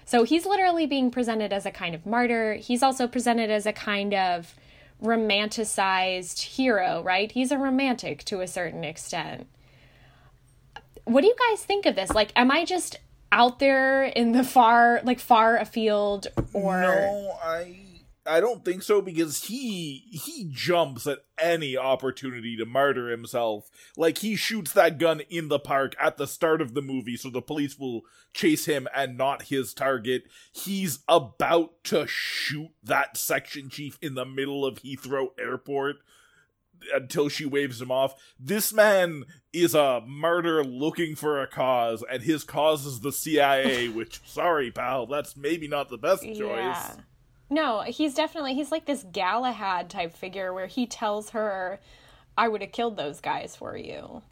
[0.05, 2.55] So he's literally being presented as a kind of martyr.
[2.55, 4.55] He's also presented as a kind of
[5.03, 7.33] romanticized hero, right?
[7.33, 9.47] He's a romantic to a certain extent.
[11.05, 12.11] What do you guys think of this?
[12.11, 12.99] Like, am I just
[13.33, 17.93] out there in the far, like far afield, or No, I
[18.25, 23.69] I don't think so because he he jumps at any opportunity to martyr himself.
[23.97, 27.31] Like he shoots that gun in the park at the start of the movie so
[27.31, 28.03] the police will
[28.33, 30.25] chase him and not his target.
[30.53, 35.97] He's about to shoot that section chief in the middle of Heathrow Airport
[36.95, 38.15] until she waves him off.
[38.39, 43.89] This man is a martyr looking for a cause, and his cause is the CIA,
[43.89, 46.39] which, sorry, pal, that's maybe not the best choice.
[46.39, 46.95] Yeah.
[47.51, 51.81] No, he's definitely he's like this Galahad type figure where he tells her,
[52.37, 54.23] "I would have killed those guys for you."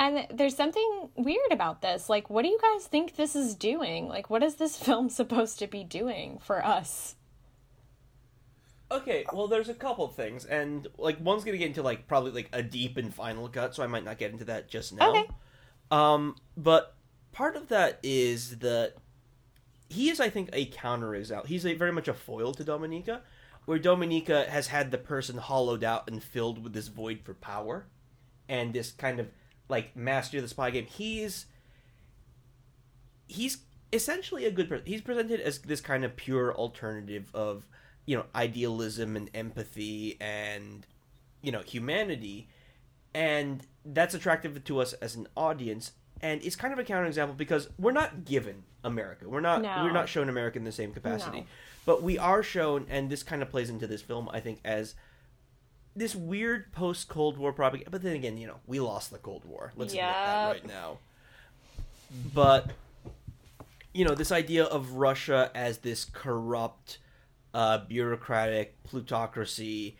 [0.00, 2.08] And there's something weird about this.
[2.08, 4.08] Like, what do you guys think this is doing?
[4.08, 7.16] Like, what is this film supposed to be doing for us?
[8.90, 12.48] Okay, well, there's a couple things, and like one's gonna get into like probably like
[12.52, 15.10] a deep and final cut, so I might not get into that just now.
[15.10, 15.28] Okay.
[15.90, 16.94] Um, but
[17.32, 18.94] part of that is that
[19.90, 21.48] he is, I think, a counter example.
[21.48, 23.20] He's a very much a foil to Dominika,
[23.66, 27.86] where Dominika has had the person hollowed out and filled with this void for power,
[28.48, 29.28] and this kind of
[29.68, 30.86] like master of the spy game.
[30.86, 31.44] He's
[33.26, 33.58] he's
[33.92, 34.86] essentially a good person.
[34.86, 37.66] He's presented as this kind of pure alternative of
[38.08, 40.86] you know idealism and empathy and
[41.42, 42.48] you know humanity.
[43.14, 45.92] And that's attractive to us as an audience.
[46.22, 49.28] And it's kind of a counterexample because we're not given america.
[49.28, 49.82] We're not No.
[49.84, 51.40] we're not shown america in the same capacity.
[51.40, 51.46] No.
[51.84, 54.94] but we are shown and this kind of plays into this film i think as
[55.96, 59.44] this weird post cold war propaganda but then again you know we lost the cold
[59.44, 59.72] war.
[59.76, 60.98] Let's admit that right now.
[62.34, 62.70] But
[63.92, 66.98] you know this idea of russia as this corrupt
[67.54, 69.96] uh, bureaucratic plutocracy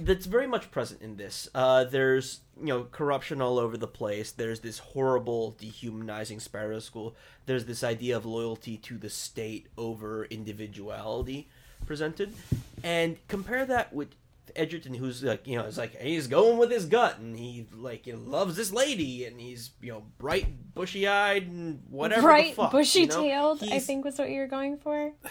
[0.00, 1.48] that's very much present in this.
[1.54, 4.32] Uh, there's you know corruption all over the place.
[4.32, 7.14] There's this horrible dehumanizing Sparrow School.
[7.46, 11.48] There's this idea of loyalty to the state over individuality
[11.86, 12.34] presented,
[12.82, 14.08] and compare that with
[14.56, 18.06] Edgerton, who's like you know, is like he's going with his gut, and he like
[18.06, 22.22] you know, loves this lady, and he's you know bright, bushy eyed, and whatever.
[22.22, 23.22] Bright, bushy you know?
[23.22, 25.12] tailed, I think was what you were going for.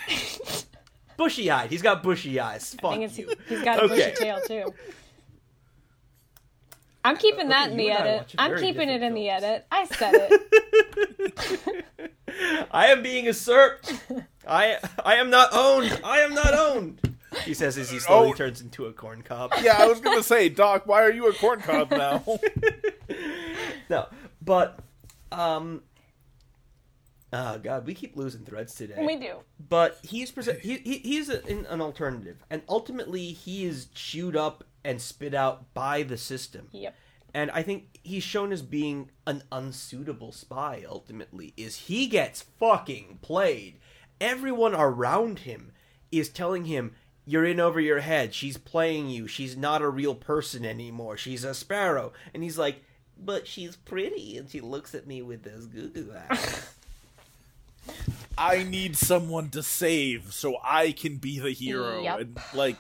[1.20, 1.70] bushy eyed.
[1.70, 2.76] He's got bushy eyes.
[2.80, 3.32] I Fuck think it's, you.
[3.47, 3.95] he's got a Okay.
[3.95, 4.74] bushy tail too.
[7.05, 8.01] I'm keeping that in the edit.
[8.05, 8.17] I edit.
[8.22, 9.65] watch a I'm keeping it different in the edit.
[9.72, 11.86] I said it.
[12.72, 13.93] I am being usurped.
[14.47, 15.99] I I am not owned.
[16.03, 16.99] I am not owned.
[17.45, 18.34] He says as he slowly Oh.
[18.34, 19.53] turns into a corn cob.
[19.61, 22.24] Yeah, I was gonna say, Doc, why are you a corn cob now?
[23.89, 24.05] No,
[24.43, 24.78] but
[25.32, 25.82] um,
[27.34, 29.03] oh god, we keep losing threads today.
[29.05, 29.38] we do.
[29.69, 30.59] but he's present.
[30.61, 35.34] He, he he's a, an, an alternative, and ultimately he is chewed up and spit
[35.34, 36.67] out by the system.
[36.71, 36.95] Yep.
[37.34, 40.84] And I think he's shown as being an unsuitable spy.
[40.88, 43.80] Ultimately, is he gets fucking played.
[44.19, 45.71] Everyone around him
[46.11, 48.34] is telling him, "You're in over your head.
[48.34, 49.27] She's playing you.
[49.27, 51.17] She's not a real person anymore.
[51.17, 52.84] She's a sparrow." And he's like,
[53.15, 56.73] "But she's pretty, and she looks at me with those goo goo eyes."
[58.38, 62.02] I need someone to save so I can be the hero.
[62.02, 62.20] Yep.
[62.20, 62.78] And like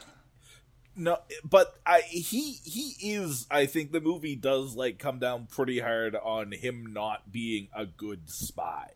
[0.95, 5.79] no but I he he is I think the movie does like come down pretty
[5.79, 8.91] hard on him not being a good spy.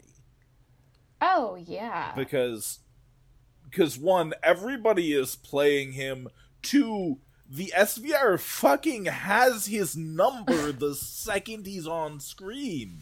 [1.22, 2.14] Oh yeah.
[2.16, 2.80] Because
[3.72, 6.30] cuz one everybody is playing him
[6.62, 13.00] two the SVR fucking has his number the second he's on screen.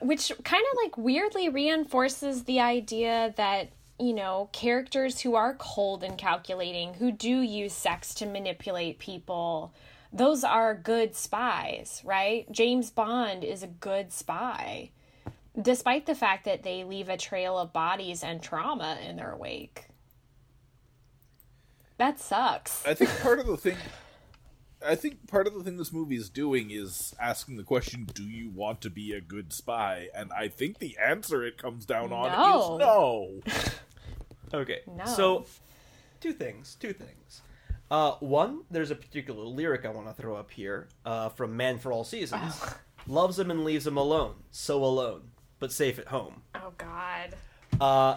[0.00, 6.02] Which kind of like weirdly reinforces the idea that you know characters who are cold
[6.02, 9.72] and calculating who do use sex to manipulate people
[10.12, 12.50] those are good spies right?
[12.50, 14.90] James bond is a good spy
[15.60, 19.86] despite the fact that they leave a trail of bodies and trauma in their wake.
[21.96, 22.84] That sucks.
[22.84, 23.76] I think part of the thing
[24.86, 28.22] I think part of the thing this movie is doing is asking the question, do
[28.24, 30.08] you want to be a good spy?
[30.14, 33.38] And I think the answer it comes down on No.
[33.40, 33.62] is no.
[34.60, 34.80] Okay.
[34.86, 35.04] No.
[35.06, 35.46] So,
[36.20, 36.76] two things.
[36.78, 37.42] Two things.
[37.90, 41.78] Uh, one, there's a particular lyric I want to throw up here uh, from Man
[41.78, 42.60] for All Seasons.
[43.08, 45.22] Loves him and leaves him alone, so alone,
[45.58, 46.40] but safe at home.
[46.54, 47.34] oh god
[47.80, 48.16] Uh,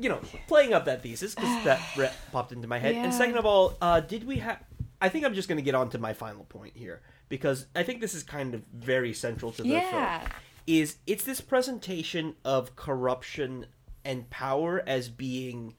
[0.00, 2.94] you know, playing up that thesis because that popped into my head.
[2.94, 4.58] And second of all, uh, did we have?
[5.00, 7.82] I think I'm just going to get on to my final point here because I
[7.82, 10.20] think this is kind of very central to the Yeah.
[10.20, 10.30] film.
[10.66, 13.66] Is it's this presentation of corruption
[14.04, 15.74] and power as being.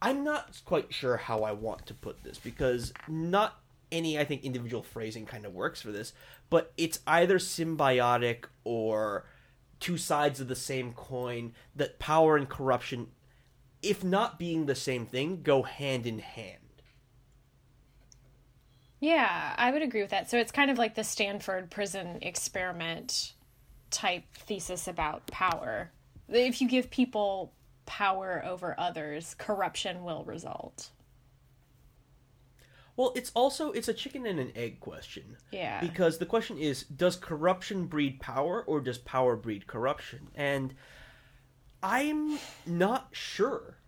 [0.00, 3.60] I'm not quite sure how I want to put this because not
[3.92, 6.12] any I think individual phrasing kind of works for this,
[6.50, 9.26] but it's either symbiotic or
[9.78, 13.08] two sides of the same coin that power and corruption
[13.82, 16.61] if not being the same thing go hand in hand.
[19.02, 20.30] Yeah, I would agree with that.
[20.30, 23.32] So it's kind of like the Stanford prison experiment
[23.90, 25.90] type thesis about power.
[26.28, 27.52] If you give people
[27.84, 30.90] power over others, corruption will result.
[32.96, 35.36] Well, it's also it's a chicken and an egg question.
[35.50, 35.80] Yeah.
[35.80, 40.28] Because the question is does corruption breed power or does power breed corruption?
[40.36, 40.76] And
[41.82, 43.78] I'm not sure.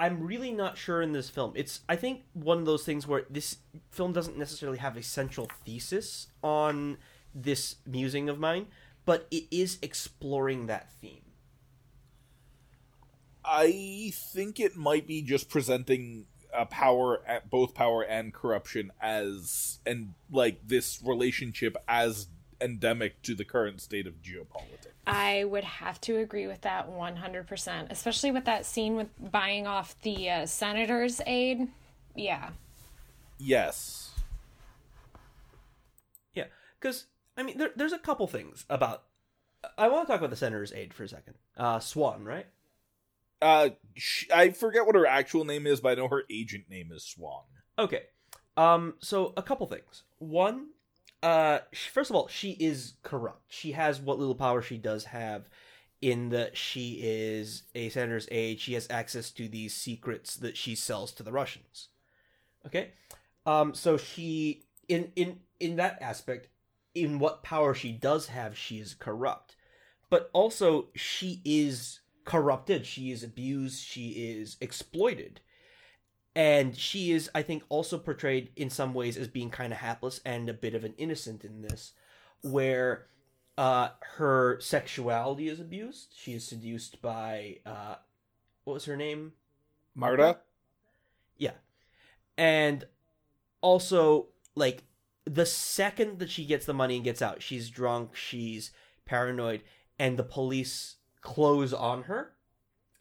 [0.00, 1.52] I'm really not sure in this film.
[1.56, 3.56] It's I think one of those things where this
[3.90, 6.98] film doesn't necessarily have a central thesis on
[7.34, 8.66] this musing of mine,
[9.04, 11.22] but it is exploring that theme.
[13.44, 19.80] I think it might be just presenting a power at both power and corruption as
[19.86, 22.28] and like this relationship as
[22.60, 24.92] endemic to the current state of geopolitics.
[25.06, 29.96] I would have to agree with that 100%, especially with that scene with buying off
[30.02, 31.68] the uh, senator's aide.
[32.14, 32.50] Yeah.
[33.38, 34.10] Yes.
[36.34, 36.44] Yeah,
[36.80, 37.06] because
[37.36, 39.04] I mean, there, there's a couple things about.
[39.76, 41.34] I want to talk about the senator's aide for a second.
[41.56, 42.46] Uh, Swan, right?
[43.40, 46.90] Uh, sh- I forget what her actual name is, but I know her agent name
[46.92, 47.42] is Swan.
[47.78, 48.02] Okay.
[48.56, 48.94] Um.
[49.00, 50.02] So a couple things.
[50.18, 50.68] One,
[51.22, 51.60] uh,
[51.92, 53.44] first of all, she is corrupt.
[53.48, 55.48] She has what little power she does have,
[56.00, 58.60] in that she is a senator's aide.
[58.60, 61.88] She has access to these secrets that she sells to the Russians.
[62.66, 62.92] Okay.
[63.46, 63.74] Um.
[63.74, 66.48] So she in in in that aspect,
[66.94, 69.56] in what power she does have, she is corrupt,
[70.10, 72.86] but also she is corrupted.
[72.86, 73.84] She is abused.
[73.84, 75.40] She is exploited
[76.38, 80.20] and she is i think also portrayed in some ways as being kind of hapless
[80.24, 81.92] and a bit of an innocent in this
[82.42, 83.06] where
[83.56, 86.14] uh her sexuality is abused.
[86.16, 87.96] She is seduced by uh
[88.64, 89.32] what was her name?
[89.94, 90.38] Marta?
[91.36, 91.52] yeah.
[92.36, 92.84] And
[93.60, 94.84] also like
[95.24, 98.70] the second that she gets the money and gets out she's drunk she's
[99.04, 99.62] paranoid
[99.98, 102.32] and the police close on her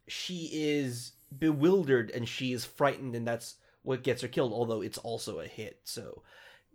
[0.07, 4.97] she is bewildered and she is frightened and that's what gets her killed although it's
[4.99, 6.23] also a hit so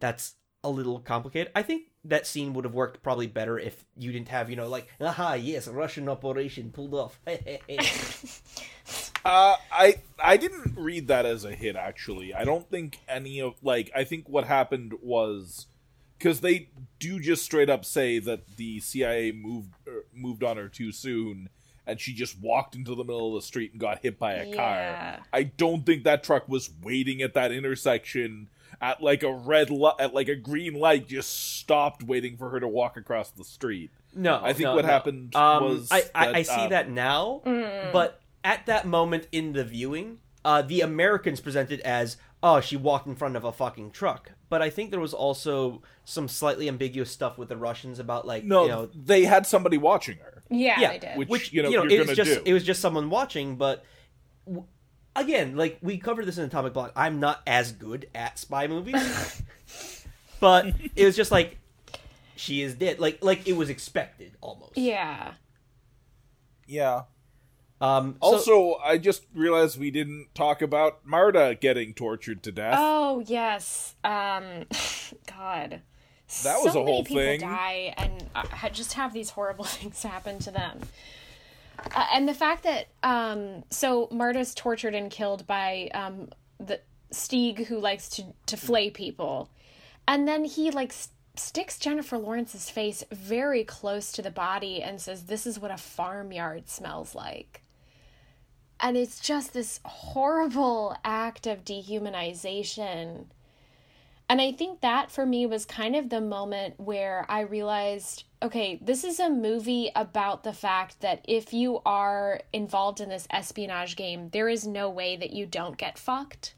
[0.01, 0.35] that's
[0.65, 4.29] a little complicated i think that scene would have worked probably better if you didn't
[4.29, 7.19] have you know like aha yes russian operation pulled off
[9.25, 11.77] Uh, I I didn't read that as a hit.
[11.77, 15.67] Actually, I don't think any of like I think what happened was
[16.19, 20.69] because they do just straight up say that the CIA moved er, moved on her
[20.69, 21.51] too soon,
[21.87, 24.47] and she just walked into the middle of the street and got hit by a
[24.47, 24.55] Yeah.
[25.17, 25.25] car.
[25.33, 28.49] I don't think that truck was waiting at that intersection
[28.81, 32.59] at like a red li- at like a green light, just stopped waiting for her
[32.61, 33.91] to walk across the street.
[34.15, 34.91] no I think no, what no.
[34.91, 37.93] happened um, was I, I, that, I see uh, that now Mm.
[37.93, 43.07] but at that moment in the viewing uh, the americans presented as oh she walked
[43.07, 47.11] in front of a fucking truck but i think there was also some slightly ambiguous
[47.11, 50.43] stuff with the russians about like No, you know they had somebody watching her.
[50.51, 51.17] Yeah, yeah they did.
[51.19, 52.43] Which- which you know, you know you're it was just do.
[52.45, 53.85] it was just someone watching but
[54.47, 54.67] w-
[55.15, 59.43] again like we covered this in atomic blonde i'm not as good at spy movies
[60.41, 60.67] but
[60.97, 61.59] it was just like
[62.35, 65.33] she is dead like like it was expected almost yeah.
[66.67, 67.03] Yeah.
[67.83, 72.77] Um so- Also, I just realized we didn't talk about Marta getting tortured to death.
[72.79, 73.95] Oh yes.
[74.05, 74.65] Um,
[75.27, 75.83] God.
[76.45, 77.41] That was so a many whole people thing.
[77.41, 80.81] Die and uh, just have these horrible things happen to them.
[81.95, 86.29] Uh, and the fact that um, so Marta's tortured and killed by um,
[86.59, 86.81] the
[87.13, 89.51] Stieg who likes to to flay people,
[90.07, 95.01] and then he like s- sticks Jennifer Lawrence's face very close to the body and
[95.01, 97.62] says, "This is what a farmyard smells like."
[98.83, 103.27] And it's just this horrible act of dehumanization.
[104.29, 108.79] And I think that for me was kind of the moment where I realized okay,
[108.83, 113.95] this is a movie about the fact that if you are involved in this espionage
[113.95, 116.55] game, there is no way that you don't get fucked.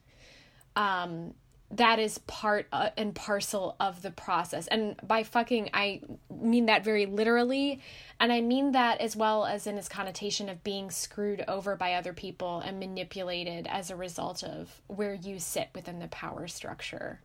[0.76, 1.34] Um,
[1.76, 4.66] that is part uh, and parcel of the process.
[4.68, 7.80] And by fucking, I mean that very literally.
[8.20, 11.94] And I mean that as well as in its connotation of being screwed over by
[11.94, 17.20] other people and manipulated as a result of where you sit within the power structure.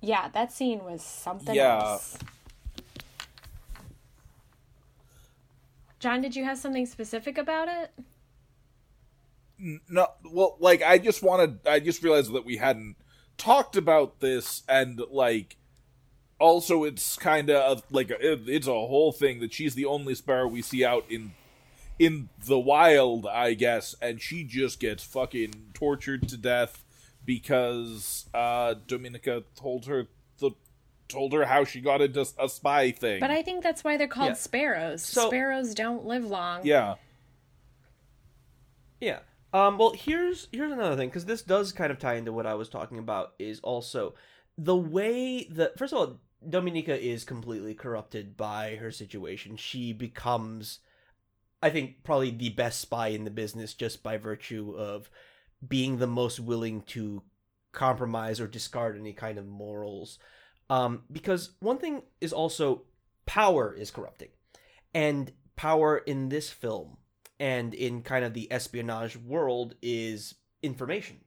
[0.00, 1.78] Yeah, that scene was something Yeah.
[1.80, 2.18] else.
[5.98, 7.90] John, did you have something specific about it?
[9.58, 12.96] No, well, like I just wanted, I just realized that we hadn't
[13.38, 15.56] talked about this, and like,
[16.38, 20.46] also it's kind of like it, it's a whole thing that she's the only sparrow
[20.46, 21.32] we see out in
[21.98, 26.84] in the wild, I guess, and she just gets fucking tortured to death
[27.24, 30.06] because uh Dominika told her
[30.38, 30.50] the
[31.08, 33.20] told her how she got into a spy thing.
[33.20, 34.34] But I think that's why they're called Yeah.
[34.34, 35.02] sparrows.
[35.02, 36.60] So- sparrows don't live long.
[36.66, 36.96] yeah.
[39.00, 39.20] Yeah.
[39.52, 42.54] Um, well, here's here's another thing because this does kind of tie into what I
[42.54, 43.34] was talking about.
[43.38, 44.14] Is also
[44.58, 49.56] the way that first of all, Dominika is completely corrupted by her situation.
[49.56, 50.80] She becomes,
[51.62, 55.10] I think, probably the best spy in the business just by virtue of
[55.66, 57.22] being the most willing to
[57.72, 60.18] compromise or discard any kind of morals.
[60.68, 62.82] Um, because one thing is also
[63.24, 64.30] power is corrupting,
[64.92, 66.98] and power in this film
[67.38, 71.20] and in kind of the espionage world is information.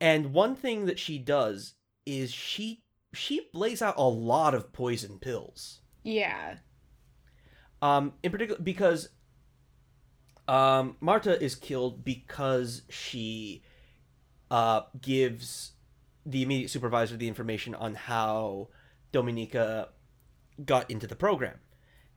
[0.00, 1.74] And one thing that she does
[2.06, 5.80] is she she lays out a lot of poison pills.
[6.02, 6.56] Yeah.
[7.80, 9.10] Um, in particular because
[10.48, 13.62] um, Marta is killed because she
[14.50, 15.72] uh, gives
[16.26, 18.68] the immediate supervisor the information on how
[19.12, 19.88] Dominika
[20.64, 21.58] got into the program.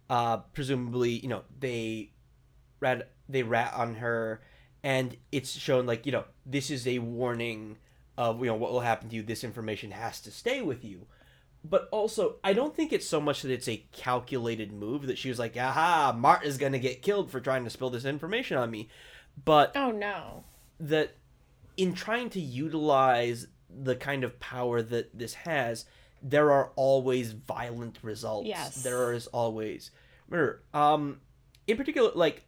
[0.10, 2.12] Uh, presumably, you know, they
[2.80, 4.42] rat they rat on her,
[4.84, 7.78] and it's shown like you know this is a warning
[8.18, 9.24] of you know what will happen to you.
[9.24, 11.08] This information has to stay with you.
[11.64, 15.28] But also, I don't think it's so much that it's a calculated move that she
[15.30, 18.72] was like, "Aha, Mart is gonna get killed for trying to spill this information on
[18.72, 18.90] me,"
[19.44, 20.46] but Oh no.
[20.80, 21.16] that
[21.76, 25.86] in trying to utilize the kind of power that this has,
[26.22, 28.48] there are always violent results.
[28.48, 28.82] Yes.
[28.82, 29.92] There is always
[30.30, 30.64] murder.
[30.74, 31.20] Um,
[31.68, 32.46] in particular, like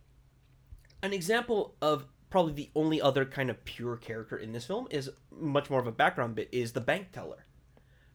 [1.02, 5.10] an example of probably the only other kind of pure character in this film is
[5.32, 7.46] much more of a background bit is the bank teller,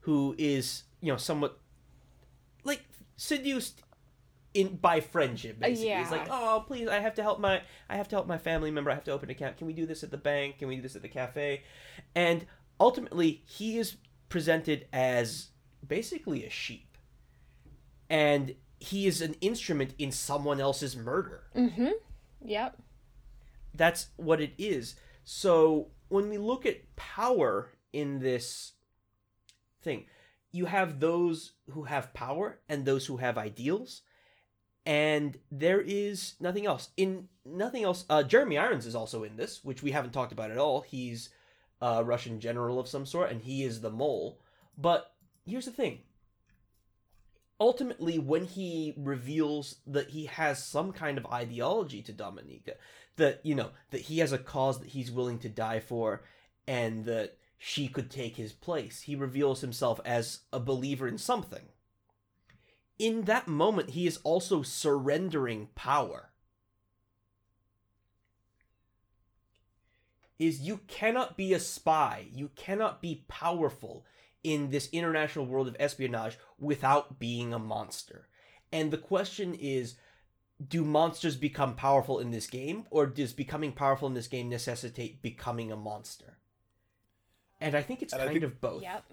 [0.01, 1.59] who is you know somewhat
[2.65, 2.83] like
[3.17, 3.83] seduced
[4.55, 5.91] in by friendship basically.
[5.91, 7.61] It's like oh please i have to help my
[7.91, 8.91] i have to help my family member.
[8.91, 9.57] I have to open an account.
[9.57, 10.59] Can we do this at the bank?
[10.59, 11.63] Can we do this at the cafe?
[12.15, 12.47] And
[12.79, 13.97] ultimately he is
[14.29, 15.49] presented as
[15.87, 16.97] basically a sheep.
[18.09, 21.45] And he is an instrument in someone else's murder.
[21.57, 21.91] Mm-hmm.
[22.45, 22.77] Yep.
[23.75, 24.95] that's what it is.
[25.25, 28.73] So when we look at power in this
[29.83, 30.05] thing,
[30.53, 34.03] you have those who have power and those who have ideals,
[34.87, 36.91] and there is nothing else.
[36.97, 40.51] In nothing else, uh, Jeremy Irons is also in this, which we haven't talked about
[40.51, 40.83] at all.
[40.83, 41.31] He's
[41.81, 44.39] a Russian general of some sort, and he is the mole.
[44.77, 45.13] But
[45.47, 46.01] here's the thing.
[47.61, 52.75] Ultimately, when he reveals that he has some kind of ideology to Dominika,
[53.17, 56.23] that you know that he has a cause that he's willing to die for
[56.67, 61.67] and that she could take his place he reveals himself as a believer in something.
[62.99, 66.31] In that moment he is also surrendering power.
[70.39, 74.05] Is you cannot be a spy you cannot be powerful
[74.45, 78.29] in this international world of espionage without being a monster
[78.73, 79.97] and the question is
[80.69, 85.21] do monsters become powerful in this game or does becoming powerful in this game necessitate
[85.23, 86.39] becoming a monster
[87.61, 89.05] and i think it's And I kind think- of both Yep.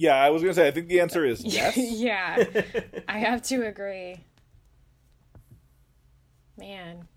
[0.00, 0.68] Yeah, I was gonna say.
[0.68, 1.76] I think the answer is yes.
[1.76, 2.44] yeah.
[3.08, 4.20] I have to agree.
[6.56, 7.08] Man.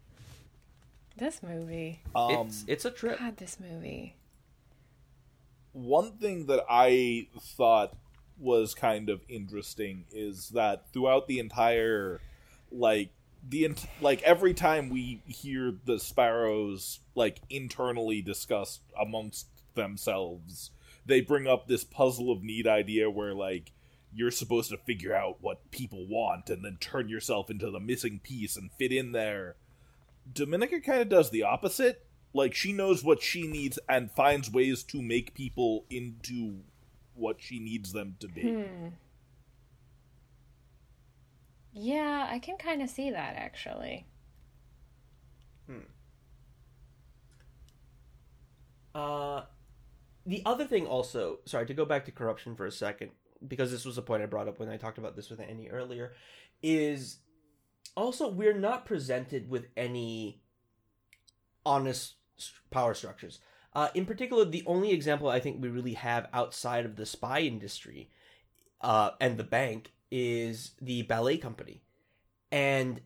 [1.18, 2.00] This movie.
[2.16, 4.16] Um, it's it's a trip God, this movie.
[5.74, 7.96] One thing that I thought
[8.40, 12.20] was kind of interesting is that throughout the entire
[12.72, 13.10] like
[13.48, 13.70] the
[14.02, 20.72] like every time we hear the sparrows like internally discussed amongst themselves
[21.06, 23.72] they bring up this puzzle of need idea where like
[24.14, 28.20] you're supposed to figure out what people want and then turn yourself into the missing
[28.22, 29.56] piece and fit in there.
[30.32, 34.84] Dominika kind of does the opposite like she knows what she needs and finds ways
[34.84, 36.60] to make people into
[37.14, 38.42] what she needs them to be.
[38.42, 38.88] Hmm.
[41.74, 44.06] Yeah, I can kind of see that actually.
[48.94, 49.44] Uh,
[50.26, 53.12] the other thing also, sorry to go back to corruption for a second,
[53.48, 55.70] because this was a point I brought up when I talked about this with Annie
[55.70, 56.14] earlier,
[56.62, 57.20] is
[57.96, 60.42] also we're not presented with any
[61.66, 62.16] honest s-
[62.70, 63.40] power structures.
[63.74, 67.40] Uh, in particular, the only example I think we really have outside of the spy
[67.42, 68.10] industry
[68.82, 71.82] uh, and the bank is the ballet company,
[72.52, 73.00] and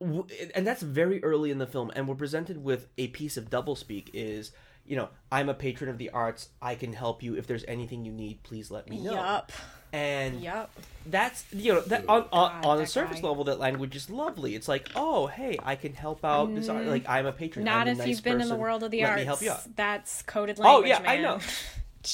[0.00, 3.48] w- and that's very early in the film, and we're presented with a piece of
[3.48, 4.10] doublespeak.
[4.12, 4.52] Is
[4.86, 6.48] you know, I'm a patron of the arts.
[6.62, 8.42] I can help you if there's anything you need.
[8.42, 9.14] Please let me know.
[9.14, 9.52] Yup.
[9.92, 10.70] And Yup.
[11.06, 13.28] that's you know that on on, God, on the that surface guy.
[13.28, 14.54] level that language is lovely.
[14.54, 16.86] It's like, oh hey, I can help out this art.
[16.86, 17.64] Like I'm a patron.
[17.64, 17.66] Mm.
[17.66, 19.20] Not I'm a if nice you've been in the world of the Let arts.
[19.20, 19.76] me help you out.
[19.76, 20.90] That's coded language.
[20.90, 21.04] Oh language.
[21.04, 21.40] yeah, I know.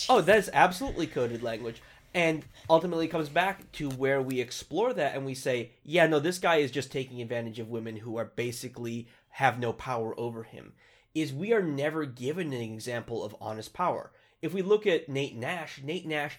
[0.09, 1.83] Oh, that is absolutely coded language.
[2.15, 6.39] And ultimately comes back to where we explore that and we say, yeah, no, this
[6.39, 10.73] guy is just taking advantage of women who are basically have no power over him.
[11.15, 14.13] Is we are never given an example of honest power.
[14.41, 16.39] If we look at Nate Nash, Nate Nash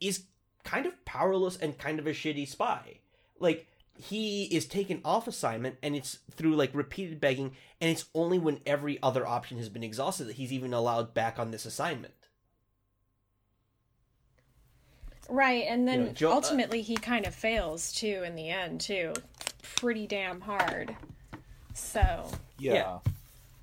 [0.00, 0.24] is
[0.64, 3.00] kind of powerless and kind of a shitty spy.
[3.38, 8.38] Like he is taken off assignment and it's through like repeated begging and it's only
[8.38, 12.14] when every other option has been exhausted that he's even allowed back on this assignment.
[15.28, 18.50] Right, and then You know, Jo- uh, ultimately he kind of fails too in the
[18.50, 19.14] end too,
[19.76, 20.96] pretty damn hard.
[21.74, 22.74] So Yeah.
[22.74, 22.98] Yeah.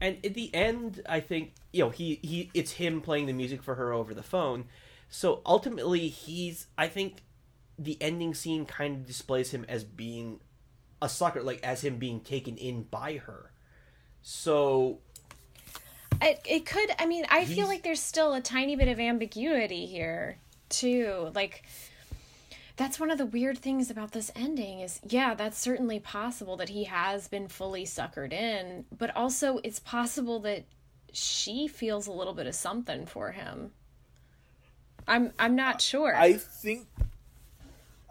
[0.01, 3.61] And at the end, I think you know he he it's him playing the music
[3.61, 4.65] for her over the phone.
[5.09, 7.21] So ultimately, he's I think
[7.77, 10.39] the ending scene kind of displays him as being
[11.01, 13.51] a sucker, like as him being taken in by her.
[14.23, 14.99] So
[16.19, 16.91] it it could.
[16.97, 20.37] I mean, I feel like there's still a tiny bit of ambiguity here
[20.69, 21.31] too.
[21.35, 21.63] Like
[22.81, 26.69] that's one of the weird things about this ending is yeah that's certainly possible that
[26.69, 30.65] he has been fully suckered in but also it's possible that
[31.13, 33.71] she feels a little bit of something for him.
[35.07, 36.15] I'm i'm not sure.
[36.15, 36.87] I think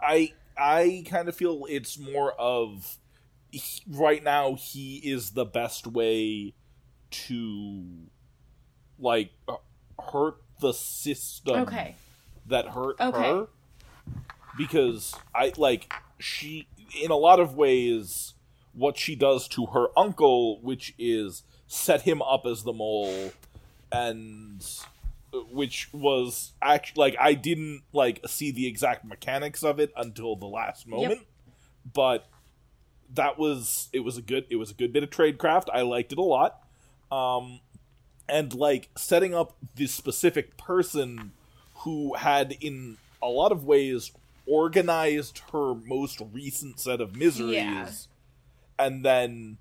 [0.00, 2.98] I I kind of feel it's more of
[3.50, 6.54] he- right now he is the best way
[7.10, 7.84] to
[8.98, 9.30] like
[10.12, 11.96] hurt the system okay.
[12.46, 13.30] that hurt Okay.
[13.30, 13.46] her
[14.56, 16.66] because I like she
[17.02, 18.34] in a lot of ways
[18.72, 23.32] what she does to her uncle which is set him up as the mole
[23.92, 24.64] and
[25.52, 30.46] which was actually like I didn't like see the exact mechanics of it until the
[30.46, 31.20] last moment
[31.92, 32.26] but
[33.14, 35.66] that was it was a good it was a good bit of tradecraft.
[35.72, 36.62] I liked it a lot.
[37.10, 37.60] Um
[38.28, 41.32] and like setting up this specific person
[41.78, 44.12] who had in a lot of ways
[44.50, 47.88] organized her most recent set of miseries Yeah.
[48.78, 49.58] and then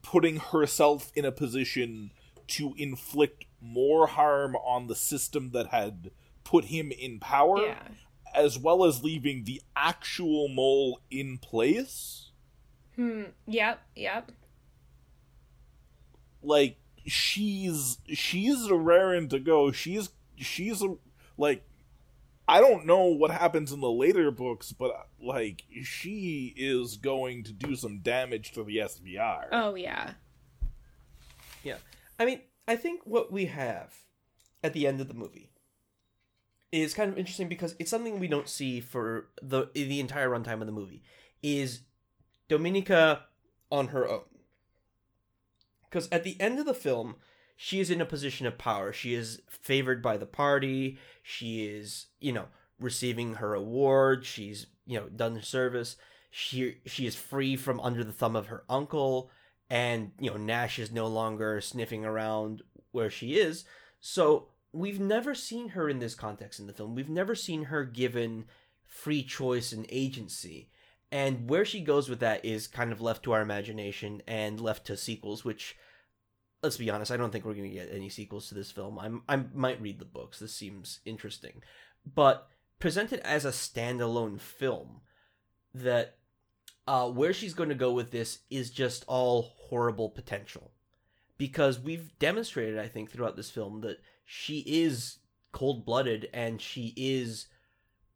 [0.00, 2.10] putting herself in a position
[2.48, 6.10] to inflict more harm on the system that had
[6.42, 7.88] put him in power yeah.
[8.34, 12.30] as well as leaving the actual mole in place.
[12.96, 13.24] Hmm.
[13.46, 13.78] Yep.
[13.94, 14.32] Yep.
[16.42, 16.76] Like
[17.06, 19.70] she's she's raring to go.
[19.70, 20.96] She's she's a,
[21.36, 21.62] like
[22.46, 24.90] I don't know what happens in the later books, but
[25.20, 29.46] like she is going to do some damage to the SVR.
[29.52, 30.12] oh yeah
[31.62, 31.76] Yeah.
[32.18, 33.94] I mean, I think what we have
[34.62, 35.50] at the end of the movie
[36.70, 40.60] is kind of interesting because it's something we don't see for the the entire runtime
[40.60, 41.02] of the movie
[41.42, 41.80] is
[42.48, 43.20] Dominika
[43.70, 44.22] on her own.
[45.88, 47.16] Because at the end of the film,
[47.56, 48.92] she is in a position of power.
[48.92, 50.98] She is favored by the party.
[51.22, 52.46] She is, you know,
[52.80, 54.24] receiving her award.
[54.24, 55.96] She's, you know, done service.
[56.30, 59.30] She she is free from under the thumb of her uncle
[59.70, 62.62] and you know Nash is no longer sniffing around
[62.92, 63.64] where she is.
[64.00, 66.94] So we've never seen her in this context in the film.
[66.94, 68.46] We've never seen her given
[68.84, 70.70] free choice and agency.
[71.10, 74.86] And where she goes with that is kind of left to our imagination and left
[74.86, 75.76] to sequels, which
[76.64, 78.98] let's be honest, I don't think we're going to get any sequels to this film.
[78.98, 80.40] I'm I might read the books.
[80.40, 81.62] This seems interesting.
[82.04, 82.48] But
[82.80, 85.00] presented as a standalone film
[85.74, 86.16] that
[86.86, 90.72] uh, where she's going to go with this is just all horrible potential
[91.38, 95.18] because we've demonstrated i think throughout this film that she is
[95.52, 97.46] cold-blooded and she is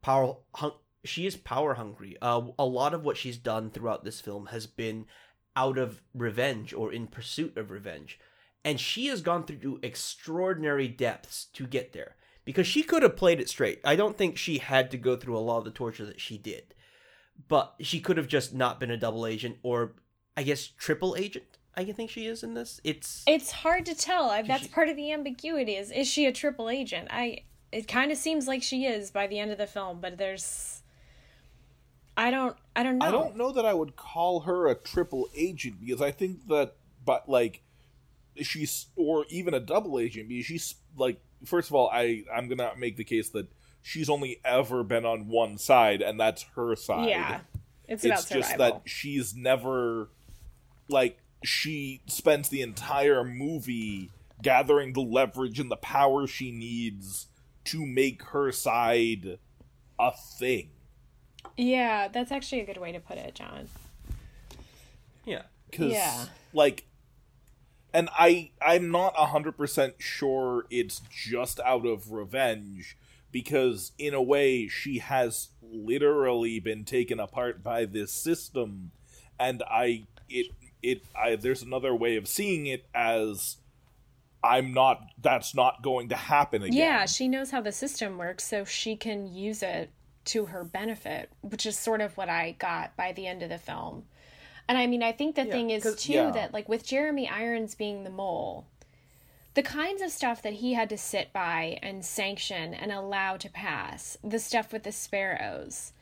[0.03, 0.73] power hun-
[1.05, 4.67] she is power hungry uh, a lot of what she's done throughout this film has
[4.67, 5.07] been
[5.57, 8.19] out of revenge or in pursuit of revenge
[8.65, 12.17] and she has gone through extraordinary depths to get there.
[12.45, 13.81] Because she could have played it straight.
[13.85, 16.39] I don't think she had to go through a lot of the torture that she
[16.39, 16.75] did.
[17.47, 19.93] But she could have just not been a double agent or
[20.37, 22.81] i guess triple agent i think she is in this.
[22.85, 24.31] It's it's hard to tell.
[24.31, 27.09] I, that's she- part of the ambiguity is is she a triple agent?
[27.11, 30.17] I it kind of seems like she is by the end of the film but
[30.17, 30.83] there's
[32.17, 33.07] i don't i don't know.
[33.07, 36.75] I don't know that I would call her a triple agent because I think that,
[37.05, 37.63] but like,
[38.43, 42.73] she's or even a double agent because she's like, first of all, I I'm gonna
[42.77, 43.47] make the case that
[43.83, 47.09] she's only ever been on one side, and that's her side.
[47.09, 47.41] yeah
[47.87, 50.11] it's, about it's survival just that she's never
[50.89, 54.11] like she spends the entire movie
[54.43, 57.27] gathering the leverage and the power she needs
[57.65, 59.39] to make her side
[59.99, 60.71] a thing.
[61.57, 63.69] yeah that's actually a good way to put it john
[65.25, 65.43] yeah
[65.73, 66.25] Cause, Yeah.
[66.53, 66.85] like,
[67.93, 72.97] and I I'm not hundred percent sure it's just out of revenge
[73.33, 78.91] because in a way she has literally been taken apart by this system,
[79.39, 80.49] and I it
[80.83, 83.57] it I there's another way of seeing it as
[84.43, 86.77] I'm not that's not going to happen again.
[86.77, 89.91] yeah she knows how the system works so she can use it
[90.27, 93.59] to her benefit which is sort of what i got by the end of the
[93.59, 94.05] film
[94.69, 96.31] and i mean i think the Yeah, thing is too yeah.
[96.31, 98.67] that like with jeremy irons being the mole
[99.55, 103.51] the kinds of stuff that he had to sit by and sanction and allow to
[103.51, 105.93] pass the stuff with the sparrows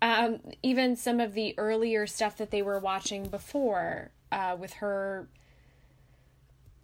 [0.00, 5.28] um, even some of the earlier stuff that they were watching before uh, with her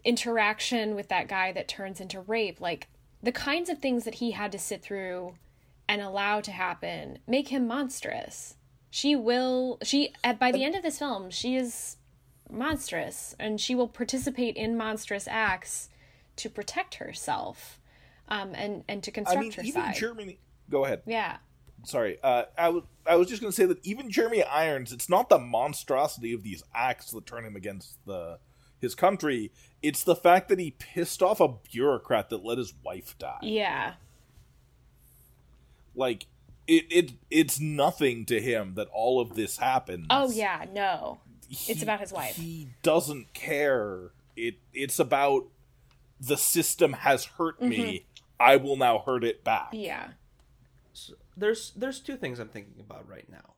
[0.04, 2.86] interaction with that guy that turns into rape like
[3.22, 5.34] the kinds of things that he had to sit through
[5.88, 8.54] and allow to happen make him monstrous
[8.90, 11.96] she will she at by the end of this film she is
[12.50, 15.90] monstrous and she will participate in monstrous acts
[16.36, 17.80] to protect herself
[18.28, 20.38] um and and to construct I mean her even side Germany.
[20.70, 21.02] Go ahead.
[21.06, 21.38] yeah
[21.84, 22.18] sorry.
[22.22, 25.28] Uh, I w- I was just going to say that even Jeremy Irons, it's not
[25.28, 28.38] the monstrosity of these acts that turn him against the
[28.80, 29.50] his country.
[29.82, 33.38] It's the fact that he pissed off a bureaucrat that let his wife die.
[33.42, 33.94] Yeah.
[35.94, 36.26] Like
[36.68, 40.06] it, it it's nothing to him that all of this happens.
[40.10, 41.20] Oh yeah, no.
[41.50, 42.36] It's about his wife.
[42.36, 44.12] He doesn't care.
[44.36, 45.46] It it's about
[46.20, 48.06] the system has hurt me.
[48.38, 49.72] I will now hurt it back.
[49.72, 49.84] Mm-hmm.
[49.84, 50.08] Yeah.
[51.36, 53.54] there's there's two things I'm thinking about right now.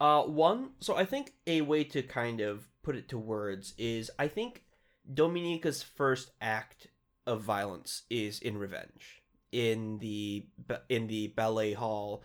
[0.00, 4.10] Uh, one, so I think a way to kind of put it to words is
[4.18, 4.64] I think
[5.12, 6.88] Dominika's first act
[7.26, 9.22] of violence is in revenge
[9.52, 10.46] in the
[10.88, 12.22] in the ballet hall.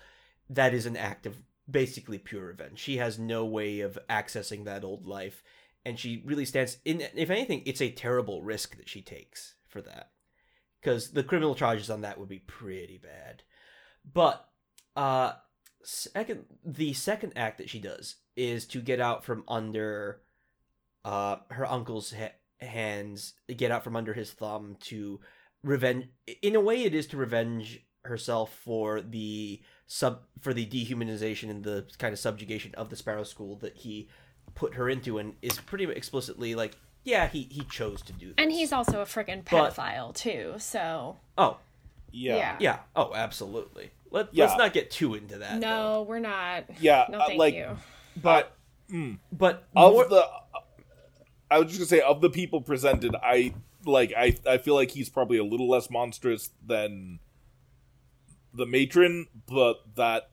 [0.49, 2.79] That is an act of basically pure revenge.
[2.79, 5.43] She has no way of accessing that old life,
[5.83, 7.01] and she really stands in.
[7.15, 10.11] If anything, it's a terrible risk that she takes for that,
[10.79, 13.43] because the criminal charges on that would be pretty bad.
[14.13, 14.47] But
[14.95, 15.33] uh
[15.83, 20.21] second the second act that she does is to get out from under
[21.03, 25.19] uh her uncle's ha- hands, get out from under his thumb to
[25.63, 26.05] revenge
[26.41, 31.63] in a way it is to revenge herself for the sub for the dehumanization and
[31.63, 34.07] the kind of subjugation of the Sparrow School that he
[34.55, 38.35] put her into and is pretty explicitly like yeah, he he chose to do this.
[38.39, 40.55] And he's also a freaking But- pedophile too.
[40.57, 41.57] So Oh,
[42.11, 42.35] Yeah.
[42.37, 42.57] Yeah.
[42.59, 42.79] yeah.
[42.95, 43.91] Oh, absolutely.
[44.11, 44.45] Let, Yeah.
[44.45, 45.59] Let's not get too into that.
[45.61, 45.67] though.
[45.67, 46.63] no, we're not.
[46.79, 47.77] Yeah, No, uh, like- you.
[48.15, 48.55] But
[49.31, 50.25] But of more, the
[51.51, 53.53] I was just gonna say of the people presented, I
[53.85, 57.19] like I I feel like he's probably a little less monstrous than
[58.55, 60.31] the matron, but that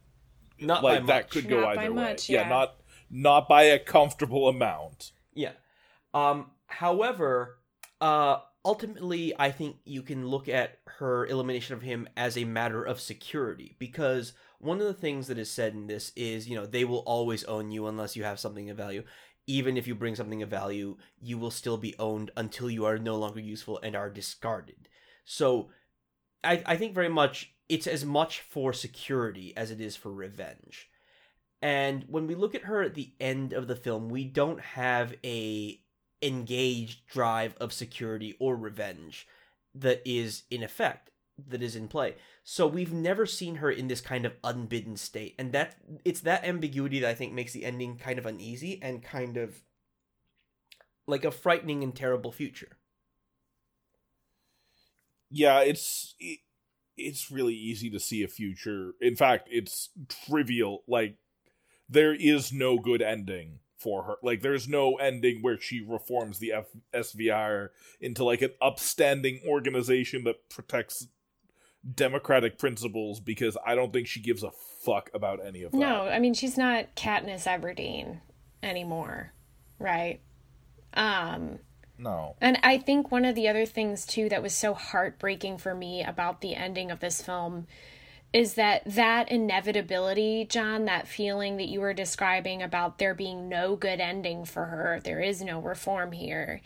[0.60, 1.30] not like by that much.
[1.30, 2.02] could go Not by either way.
[2.02, 2.42] much, yeah.
[2.42, 2.48] yeah.
[2.48, 2.76] not
[3.10, 5.12] not by a comfortable amount.
[5.34, 5.52] Yeah.
[6.14, 7.58] Um, however,
[8.00, 12.82] uh, ultimately, I think you can look at her elimination of him as a matter
[12.82, 16.66] of security because one of the things that is said in this is, you know,
[16.66, 19.02] they will always own you unless you have something of value.
[19.46, 22.98] Even if you bring something of value, you will still be owned until you are
[22.98, 24.88] no longer useful and are discarded.
[25.24, 25.70] So,
[26.44, 30.90] I, I think very much it's as much for security as it is for revenge.
[31.62, 35.14] And when we look at her at the end of the film, we don't have
[35.24, 35.80] a
[36.20, 39.26] engaged drive of security or revenge
[39.74, 41.10] that is in effect
[41.48, 42.16] that is in play.
[42.44, 45.34] So we've never seen her in this kind of unbidden state.
[45.38, 49.02] And that it's that ambiguity that I think makes the ending kind of uneasy and
[49.02, 49.62] kind of
[51.06, 52.76] like a frightening and terrible future.
[55.30, 56.40] Yeah, it's it,
[56.96, 58.92] it's really easy to see a future.
[59.00, 60.82] In fact, it's trivial.
[60.86, 61.16] Like
[61.88, 64.14] there is no good ending for her.
[64.22, 67.68] Like there's no ending where she reforms the F- SVR
[68.00, 71.08] into like an upstanding organization that protects
[71.94, 74.52] democratic principles because I don't think she gives a
[74.84, 75.78] fuck about any of that.
[75.78, 78.20] No, I mean she's not Katniss Everdeen
[78.62, 79.32] anymore,
[79.78, 80.20] right?
[80.94, 81.58] Um
[82.02, 82.34] No.
[82.40, 86.02] And I think one of the other things too that was so heartbreaking for me
[86.02, 87.66] about the ending of this film
[88.32, 93.76] is that that inevitability, John, that feeling that you were describing about there being no
[93.76, 96.62] good ending for her, there is no reform here.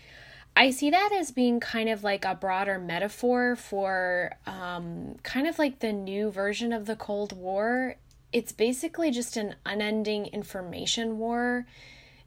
[0.55, 5.59] I see that as being kind of like a broader metaphor for um, kind of
[5.59, 7.97] like the new version of the Cold War.
[8.33, 11.67] It's basically just an unending information war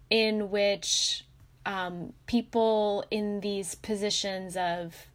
[0.10, 1.26] in which
[1.66, 5.08] um, people in these positions of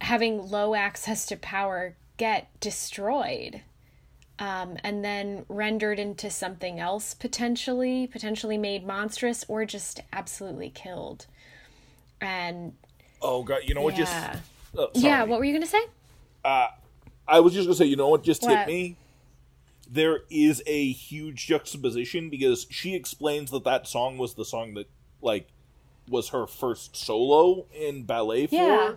[0.00, 3.62] having low access to power get destroyed
[4.38, 11.26] um, and then rendered into something else potentially, potentially made monstrous or just absolutely killed.
[12.20, 12.72] And
[13.20, 14.36] Oh god, you know what just yeah,
[14.76, 15.22] uh, yeah.
[15.24, 15.82] What were you gonna say?
[16.44, 16.68] uh,
[17.28, 18.58] I was just gonna say, you know what just What?
[18.58, 18.96] hit me?
[19.88, 24.88] There is a huge juxtaposition because she explains that that song was the song that,
[25.22, 25.48] like,
[26.08, 28.94] was her first solo in ballet for, Yeah.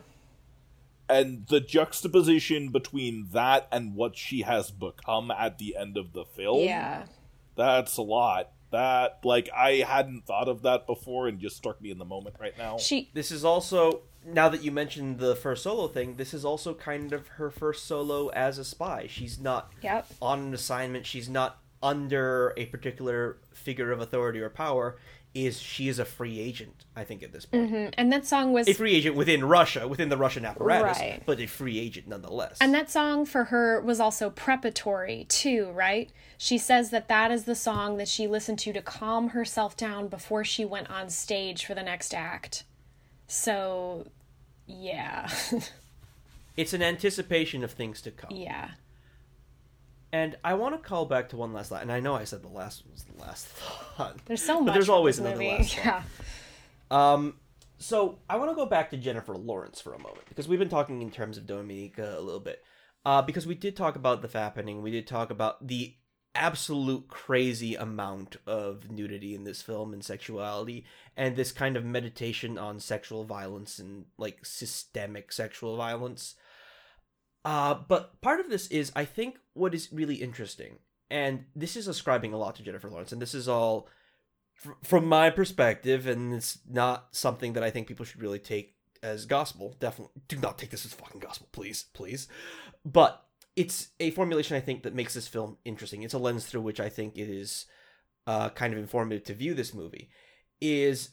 [1.07, 6.25] and the juxtaposition between that and what she has become at the end of the
[6.25, 6.59] film.
[6.63, 7.05] Yeah,
[7.55, 8.51] that's a lot.
[8.71, 12.35] That like I hadn't thought of that before, and just struck me in the moment
[12.39, 12.77] right now.
[12.77, 13.09] she.
[13.13, 17.13] This is also now that you mentioned the first solo thing, this is also kind
[17.13, 19.05] of her first solo as a spy.
[19.07, 20.07] She's not Yep.
[20.19, 21.05] on an assignment.
[21.05, 24.97] She's not under a particular figure of authority or power.
[25.35, 26.85] Is she is a free agent?
[26.95, 27.69] I think at this point?
[27.69, 31.21] point, And that song was a free agent within Russia, within the Russian apparatus, Right.
[31.25, 32.57] but a free agent nonetheless.
[32.61, 36.09] And that song for her was also preparatory too, right?
[36.37, 40.07] She says that that is the song that she listened to to calm herself down
[40.07, 42.63] before she went on stage for the next act.
[43.27, 44.07] So,
[44.65, 45.29] yeah.
[46.57, 48.31] it's an anticipation of things to come.
[48.31, 48.71] yeah.
[50.13, 52.41] And I want to call back to one last thought, and I know I said
[52.41, 54.17] the last one was the last thought.
[54.25, 54.73] There's so But much.
[54.75, 55.49] there's always another movie.
[55.49, 56.03] last thought.
[56.91, 57.13] Yeah.
[57.13, 57.33] Um,
[57.79, 60.69] so I want to go back to Jennifer Lawrence for a moment because we've been
[60.69, 62.63] talking in terms of Dominika a little bit.
[63.03, 65.95] Uh, because we did talk about the fappening, we did talk about the
[66.33, 72.57] absolute crazy amount of nudity in this film and sexuality, and this kind of meditation
[72.57, 76.35] on sexual violence and like systemic sexual violence.
[77.45, 80.79] Uh, but part of this is, I think, what is really interesting,
[81.11, 83.87] and this is ascribing a lot to Jennifer Lawrence, and this is all
[84.55, 88.75] fr- from my perspective, and it's not something that I think people should really take
[89.03, 89.75] as gospel.
[89.79, 92.27] Definitely do not take this as fucking gospel, please, please.
[92.83, 93.23] But
[93.55, 96.01] it's a formulation I think that makes this film interesting.
[96.01, 97.67] It's a lens through which I think it is
[98.25, 100.09] uh, kind of informative to view this movie.
[100.59, 101.11] Is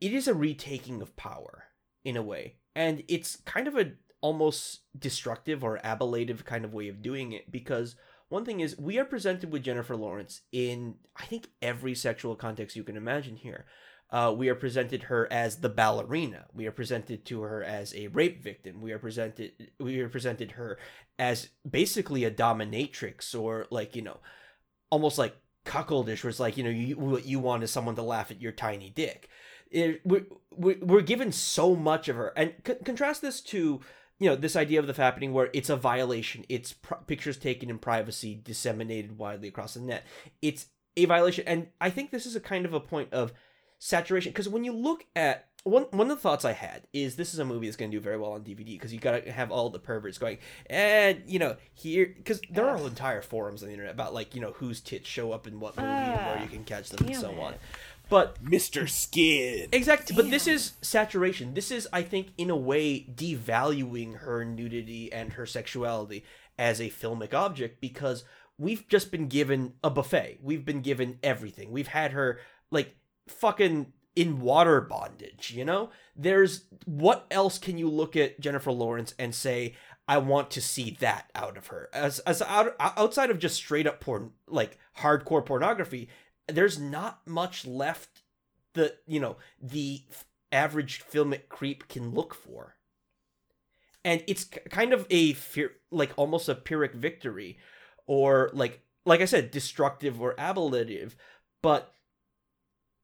[0.00, 1.64] it is a retaking of power
[2.04, 6.88] in a way, and it's kind of a almost destructive or ablative kind of way
[6.88, 7.96] of doing it because
[8.28, 12.76] one thing is we are presented with Jennifer Lawrence in I think every sexual context
[12.76, 13.66] you can imagine here.
[14.10, 16.46] Uh, we are presented her as the ballerina.
[16.54, 18.80] We are presented to her as a rape victim.
[18.80, 20.78] We are presented we are presented her
[21.18, 24.18] as basically a dominatrix or like you know,
[24.90, 28.02] almost like cuckoldish, where it's like you know you what you want is someone to
[28.02, 29.28] laugh at your tiny dick.
[29.70, 30.24] It, we're,
[30.56, 33.80] we're given so much of her, and c- contrast this to
[34.18, 36.44] you know this idea of the fappening where it's a violation.
[36.48, 40.04] It's pr- pictures taken in privacy disseminated widely across the net.
[40.42, 40.66] It's
[40.96, 41.44] a violation.
[41.46, 43.32] And i think this is a kind of a point of
[43.78, 44.32] saturation.
[44.32, 47.40] Because when you look at one one of the thoughts I had is this is
[47.40, 49.50] a movie that's going to do very well on DVD because you got to have
[49.50, 53.74] all the perverts going and you know here because there are entire forums on the
[53.74, 56.44] internet about like you know whose tits show up in what movie and where you
[56.44, 57.38] ah, can catch them and so it.
[57.38, 57.54] on,
[58.08, 58.88] but Mr.
[58.88, 59.68] Skin.
[59.72, 61.54] Exactly, but this is saturation.
[61.54, 66.24] This is, I think, in a way, devaluing her nudity and her sexuality
[66.58, 68.24] as a filmic object because
[68.58, 70.38] we've just been given a buffet.
[70.42, 71.70] We've been given everything.
[71.70, 72.40] We've had her
[72.70, 72.96] like
[73.28, 75.52] fucking in water bondage.
[75.54, 79.76] You know, there's what else can you look at Jennifer Lawrence and say?
[80.10, 83.86] I want to see that out of her as as out, outside of just straight
[83.86, 86.08] up porn, like hardcore pornography.
[86.48, 88.22] There's not much left
[88.74, 90.02] the you know the
[90.50, 92.76] average filmic creep can look for.
[94.04, 97.58] And it's kind of a fear like almost a pyrrhic victory
[98.08, 101.14] or like like i said destructive or ablative
[101.62, 101.94] but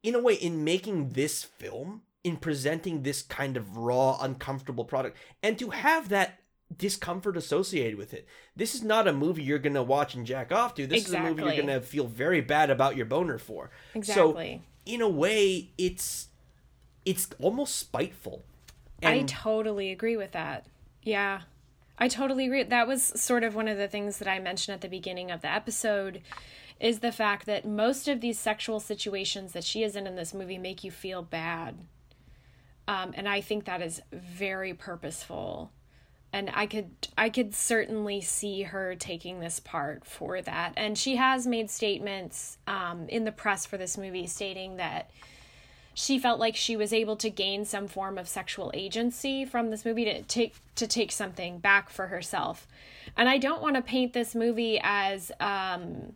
[0.02, 5.16] in a way in making this film in presenting this kind of raw uncomfortable product
[5.42, 6.40] and to have that
[6.78, 8.26] discomfort associated with it
[8.56, 11.20] this is not a movie you're gonna watch and jack off to this is a
[11.20, 14.62] movie you're gonna feel very bad about your boner for Exactly.
[14.86, 16.28] so in a way it's
[17.04, 18.42] it's almost spiteful
[19.02, 20.66] I totally agree with that.
[21.02, 21.42] Yeah.
[21.98, 22.62] I totally agree.
[22.62, 25.42] That was sort of one of the things that I mentioned at the beginning of
[25.42, 26.22] the episode
[26.80, 30.34] is the fact that most of these sexual situations that she is in in this
[30.34, 31.76] movie make you feel bad.
[32.88, 35.70] Um, and I think that is very purposeful.
[36.34, 40.72] And I could I could certainly see her taking this part for that.
[40.76, 45.10] And she has made statements um, in the press for this movie stating that
[45.94, 49.84] she felt like she was able to gain some form of sexual agency from this
[49.84, 52.66] movie to take to take something back for herself.
[53.16, 56.14] And I don't want to paint this movie as um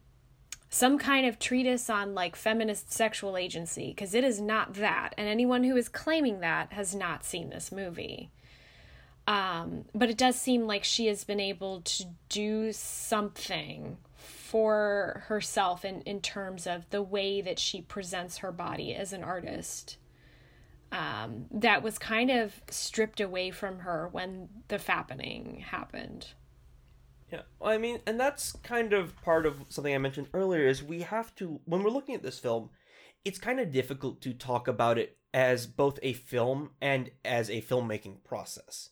[0.68, 5.28] some kind of treatise on like feminist sexual agency because it is not that and
[5.28, 8.30] anyone who is claiming that has not seen this movie.
[9.28, 15.84] Um but it does seem like she has been able to do something for herself
[15.84, 19.98] in, in terms of the way that she presents her body as an artist
[20.90, 26.28] um, that was kind of stripped away from her when the fappening happened.
[27.30, 30.82] Yeah, well, I mean, and that's kind of part of something I mentioned earlier is
[30.82, 32.70] we have to when we're looking at this film,
[33.24, 37.60] it's kind of difficult to talk about it as both a film and as a
[37.60, 38.90] filmmaking process.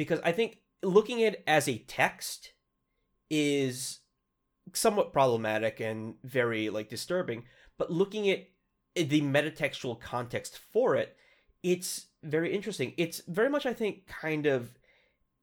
[0.00, 2.54] Because I think looking at it as a text
[3.28, 3.98] is
[4.72, 7.44] somewhat problematic and very like disturbing,
[7.76, 8.46] but looking at
[8.96, 11.18] the metatextual context for it,
[11.62, 12.94] it's very interesting.
[12.96, 14.70] It's very much I think kind of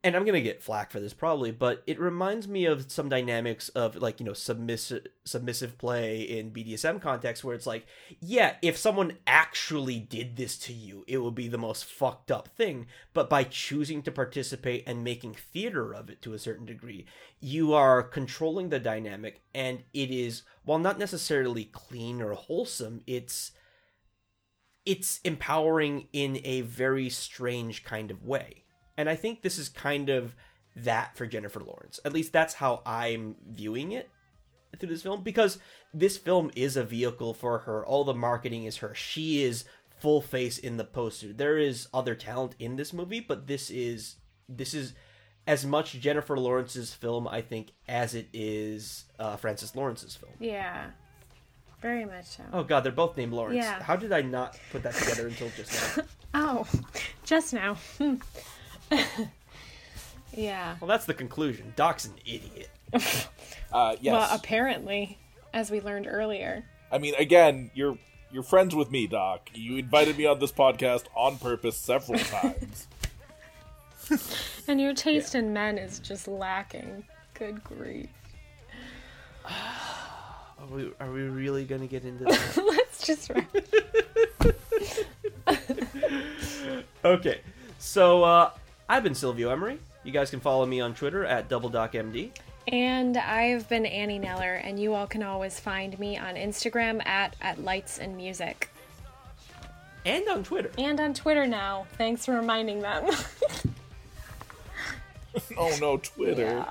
[0.04, 3.70] and I'm gonna get flack for this probably, but it reminds me of some dynamics
[3.70, 7.86] of like you know submissive submissive play in BDSM context where it's like,
[8.20, 12.48] yeah, if someone actually did this to you, it would be the most fucked up
[12.50, 12.86] thing.
[13.14, 17.06] But by choosing to participate and making theater of it to a certain degree,
[17.40, 23.52] you are controlling the dynamic, and it is while not necessarily clean or wholesome, it's
[24.86, 28.64] it's empowering in a very strange kind of way.
[28.98, 30.36] And I think this is kind of
[30.76, 32.00] that for Jennifer Lawrence.
[32.04, 34.10] At least that's how I'm viewing it
[34.78, 35.60] through this film because
[35.94, 37.86] this film is a vehicle for her.
[37.86, 38.94] All the marketing is her.
[38.94, 39.66] She is
[40.00, 41.34] full face in the poster.
[41.34, 44.18] There is other talent in this movie, but this is
[44.50, 44.94] this is
[45.46, 50.34] as much Jennifer Lawrence's film, I think, as it is uh, Francis Lawrence's film.
[50.40, 50.88] Yeah.
[51.82, 52.44] Very much so.
[52.54, 53.58] Oh God, they're both named Lawrence.
[53.58, 53.82] Yeah.
[53.82, 56.04] How did I not put that together until just now?
[56.34, 56.68] Oh,
[57.24, 57.78] just now.
[60.38, 60.76] Yeah.
[60.80, 61.74] Well, that's the conclusion.
[61.76, 62.70] Doc's an idiot.
[63.70, 64.14] Uh, yes.
[64.14, 65.18] Well, apparently,
[65.54, 66.64] as we learned earlier.
[66.90, 67.98] I mean, again, you're
[68.32, 69.50] you're friends with me, Doc.
[69.54, 72.88] You invited me on this podcast on purpose several times.
[74.70, 77.04] And your taste in men is just lacking.
[77.34, 78.08] Good grief.
[79.50, 82.58] Are we, are we really gonna get into that?
[82.58, 83.54] Let's just wrap.
[87.06, 87.42] okay,
[87.80, 88.52] so uh,
[88.90, 89.80] I've been Silvio Emery.
[90.04, 92.30] You guys can follow me on Twitter at DoubleDocMD.
[92.70, 97.36] And I've been Annie Neller, and you all can always find me on Instagram at
[97.42, 98.70] at Lights and Music.
[100.06, 100.72] And on Twitter.
[100.78, 101.86] And on Twitter now.
[101.98, 103.06] Thanks for reminding them.
[105.58, 106.66] oh no, Twitter.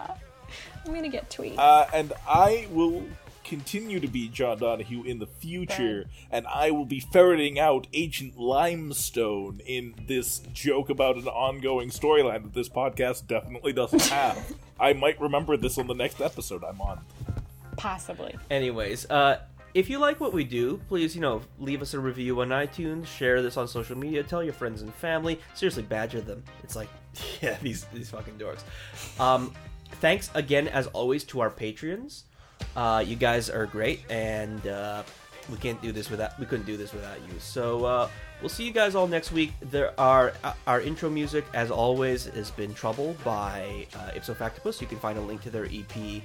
[0.86, 1.59] I'm gonna get tweets.
[1.59, 3.05] Uh, and I will
[3.47, 8.39] continue to be John Donahue in the future, and I will be ferreting out Ancient
[8.39, 14.55] Limestone in this joke about an ongoing storyline that this podcast definitely doesn't have.
[14.78, 17.01] I might remember this on the next episode I'm on.
[17.77, 18.35] Possibly.
[18.51, 19.40] Anyways, uh,
[19.74, 23.06] if you like what we do, please, you know, leave us a review on iTunes,
[23.06, 25.39] share this on social media, tell your friends and family.
[25.55, 26.43] Seriously, badger them.
[26.62, 26.89] It's like,
[27.43, 28.62] yeah, these these fucking dorks.
[29.20, 29.52] Um,
[30.01, 32.23] thanks again, as always, to our Patreons.
[32.77, 35.03] Uh, you guys are great, and uh,
[35.51, 37.39] we can't do this without we couldn't do this without you.
[37.40, 38.09] So uh,
[38.40, 39.53] we'll see you guys all next week.
[39.61, 44.81] There are uh, our intro music, as always, has been "Trouble" by uh, Ipso Factopus.
[44.81, 46.23] You can find a link to their EP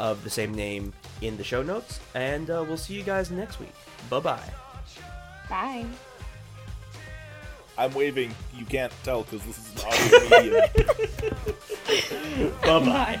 [0.00, 0.92] of the same name
[1.22, 3.72] in the show notes, and uh, we'll see you guys next week.
[4.10, 4.50] Bye bye.
[5.48, 5.86] Bye.
[7.76, 8.32] I'm waving.
[8.56, 10.64] You can't tell because this is an audio medium.
[12.62, 13.20] Bye bye.